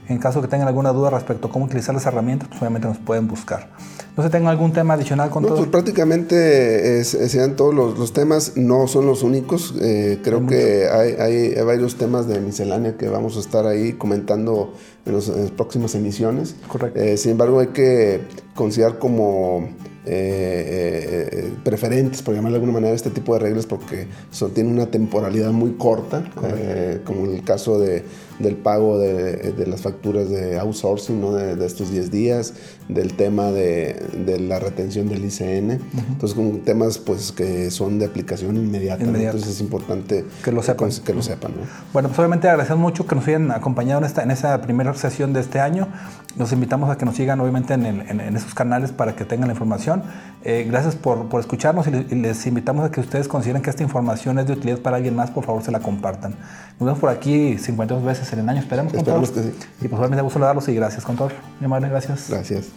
En 0.08 0.18
caso 0.18 0.42
que 0.42 0.48
tengan 0.48 0.66
alguna 0.68 0.92
duda 0.92 1.10
respecto 1.10 1.48
a 1.48 1.50
cómo 1.50 1.64
utilizar 1.64 1.94
las 1.94 2.04
herramientas, 2.06 2.48
pues 2.48 2.60
obviamente 2.60 2.88
nos 2.88 2.98
pueden 2.98 3.28
buscar. 3.28 3.70
No 4.16 4.22
sé, 4.22 4.28
¿tengo 4.30 4.48
algún 4.50 4.72
tema 4.72 4.94
adicional 4.94 5.30
con 5.30 5.42
No, 5.42 5.48
todo? 5.50 5.58
pues 5.58 5.70
prácticamente 5.70 7.00
es- 7.00 7.08
sean 7.30 7.56
todos 7.56 7.72
los, 7.74 7.98
los 7.98 8.12
temas, 8.12 8.56
no 8.56 8.86
son 8.88 9.06
los 9.06 9.22
únicos. 9.22 9.74
eh, 9.80 10.18
creo 10.22 10.46
que 10.46 10.88
hay, 10.90 11.12
hay- 11.18 11.54
hay 11.56 11.64
varios 11.64 11.96
temas 11.96 12.26
de 12.26 12.40
miscelánea 12.40 12.96
que 12.96 13.08
vamos 13.08 13.36
a 13.36 13.40
estar 13.40 13.66
ahí 13.66 13.92
comentando 13.94 14.74
en, 15.06 15.12
los- 15.12 15.28
en 15.28 15.42
las 15.42 15.50
próximas 15.52 15.94
emisiones. 15.94 16.56
Correcto. 16.68 16.98
Eh, 17.00 17.16
sin 17.16 17.32
embargo, 17.32 17.60
hay 17.60 17.68
que 17.68 18.20
considerar 18.54 18.98
como 18.98 19.68
eh, 20.04 21.28
eh, 21.32 21.52
preferentes, 21.62 22.22
por 22.22 22.34
llamarlo 22.34 22.54
de 22.58 22.64
alguna 22.64 22.72
manera, 22.80 22.92
este 22.94 23.10
tipo 23.10 23.34
de 23.34 23.40
reglas 23.40 23.66
porque 23.66 24.08
son, 24.30 24.50
tienen 24.52 24.72
una 24.74 24.86
temporalidad 24.86 25.52
muy 25.52 25.72
corta, 25.74 26.24
eh, 26.56 27.00
como 27.04 27.26
en 27.26 27.36
el 27.36 27.44
caso 27.44 27.78
de, 27.78 28.04
del 28.42 28.57
pago 28.57 28.98
de, 28.98 29.52
de 29.52 29.66
las 29.66 29.81
facturas 29.83 30.28
de 30.28 30.59
outsourcing 30.59 31.20
¿no? 31.20 31.33
de, 31.33 31.55
de 31.57 31.66
estos 31.66 31.90
10 31.90 32.11
días, 32.11 32.55
del 32.88 33.14
tema 33.14 33.50
de, 33.50 33.94
de 34.26 34.38
la 34.40 34.59
retención 34.59 35.09
del 35.09 35.24
ICN. 35.24 35.70
Entonces, 36.11 36.35
con 36.35 36.61
temas 36.61 36.98
pues, 36.98 37.33
que 37.33 37.70
son 37.70 37.98
de 37.98 38.07
aplicación 38.07 38.57
inmediata. 38.57 39.02
¿no? 39.05 39.11
Inmediata. 39.11 39.37
Entonces, 39.37 39.57
es 39.57 39.61
importante 39.61 40.24
Que 40.44 40.52
lo 40.52 40.62
sepan. 40.62 40.90
Que 41.05 41.14
lo 41.14 41.22
sepan 41.22 41.52
¿no? 41.52 41.62
Bueno, 41.92 42.09
pues 42.09 42.18
obviamente 42.18 42.48
agradecemos 42.48 42.81
mucho 42.81 43.07
que 43.07 43.14
nos 43.14 43.26
hayan 43.28 43.50
acompañado 43.50 44.00
en 44.00 44.07
esta, 44.07 44.22
en 44.22 44.31
esa 44.31 44.61
primera 44.61 44.92
sesión 44.94 45.33
de 45.33 45.40
este 45.40 45.61
año. 45.61 45.88
Los 46.37 46.52
invitamos 46.52 46.90
a 46.90 46.96
que 46.96 47.05
nos 47.05 47.14
sigan 47.16 47.40
obviamente 47.40 47.74
en, 47.74 47.87
el- 47.87 48.00
en- 48.09 48.20
en 48.20 48.37
esos 48.37 48.55
canales 48.55 48.90
para 48.92 49.14
que 49.14 49.24
tengan 49.24 49.48
la 49.48 49.52
información. 49.55 50.02
Eh, 50.44 50.66
gracias 50.68 50.96
por, 50.96 51.28
por 51.28 51.40
escucharnos 51.40 51.87
y, 51.87 51.90
le- 51.90 52.07
y 52.11 52.14
les 52.16 52.44
invitamos 52.46 52.85
a 52.87 52.90
que 52.90 53.00
ustedes 53.00 53.28
consideren 53.28 53.62
que 53.62 53.70
esta 53.70 53.83
información 53.83 54.38
es 54.38 54.46
de 54.46 54.55
utilidad 54.55 54.78
para 54.78 54.96
alguien 54.96 55.14
más, 55.14 55.31
por 55.31 55.44
favor 55.44 55.62
se 55.62 55.70
la 55.70 55.81
compartan. 55.81 56.33
Nos 56.81 56.87
vemos 56.87 56.98
por 56.98 57.11
aquí 57.11 57.59
52 57.59 58.02
veces 58.02 58.32
en 58.33 58.40
el 58.40 58.49
año, 58.49 58.61
esperemos. 58.61 58.92
Esperemos 58.92 59.31
contador. 59.31 59.53
que 59.53 59.61
sí. 59.61 59.68
Y 59.83 59.88
pues 59.88 59.99
obviamente 59.99 60.23
gusto 60.23 60.35
saludarlos 60.35 60.68
y 60.68 60.75
gracias, 60.75 61.05
contador. 61.05 61.33
Mi 61.61 61.66
amable, 61.66 61.88
gracias. 61.88 62.29
Gracias. 62.31 62.68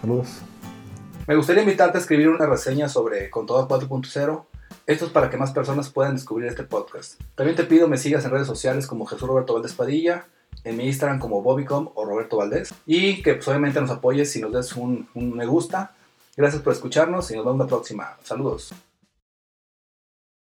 Saludos. 0.00 0.28
Me 1.26 1.36
gustaría 1.36 1.62
invitarte 1.62 1.96
a 1.96 2.00
escribir 2.00 2.28
una 2.28 2.46
reseña 2.46 2.88
sobre 2.88 3.30
Contador 3.30 3.66
4.0. 3.66 4.44
Esto 4.86 5.06
es 5.06 5.10
para 5.10 5.30
que 5.30 5.38
más 5.38 5.52
personas 5.52 5.88
puedan 5.88 6.14
descubrir 6.14 6.48
este 6.48 6.64
podcast. 6.64 7.18
También 7.34 7.56
te 7.56 7.64
pido 7.64 7.88
me 7.88 7.96
sigas 7.96 8.24
en 8.26 8.30
redes 8.30 8.46
sociales 8.46 8.86
como 8.86 9.06
Jesús 9.06 9.26
Roberto 9.26 9.54
Valdés 9.54 9.72
Padilla, 9.72 10.26
en 10.64 10.76
mi 10.76 10.86
Instagram 10.86 11.18
como 11.18 11.42
Bobicom 11.42 11.88
o 11.94 12.04
Roberto 12.04 12.36
Valdés. 12.36 12.74
Y 12.84 13.22
que 13.22 13.34
pues, 13.34 13.48
obviamente 13.48 13.80
nos 13.80 13.90
apoyes 13.90 14.36
y 14.36 14.40
nos 14.40 14.52
des 14.52 14.76
un, 14.76 15.08
un 15.14 15.34
me 15.34 15.46
gusta. 15.46 15.94
Gracias 16.36 16.60
por 16.62 16.72
escucharnos 16.72 17.30
y 17.30 17.36
nos 17.36 17.44
vemos 17.44 17.60
la 17.60 17.66
próxima. 17.66 18.16
Saludos. 18.22 18.74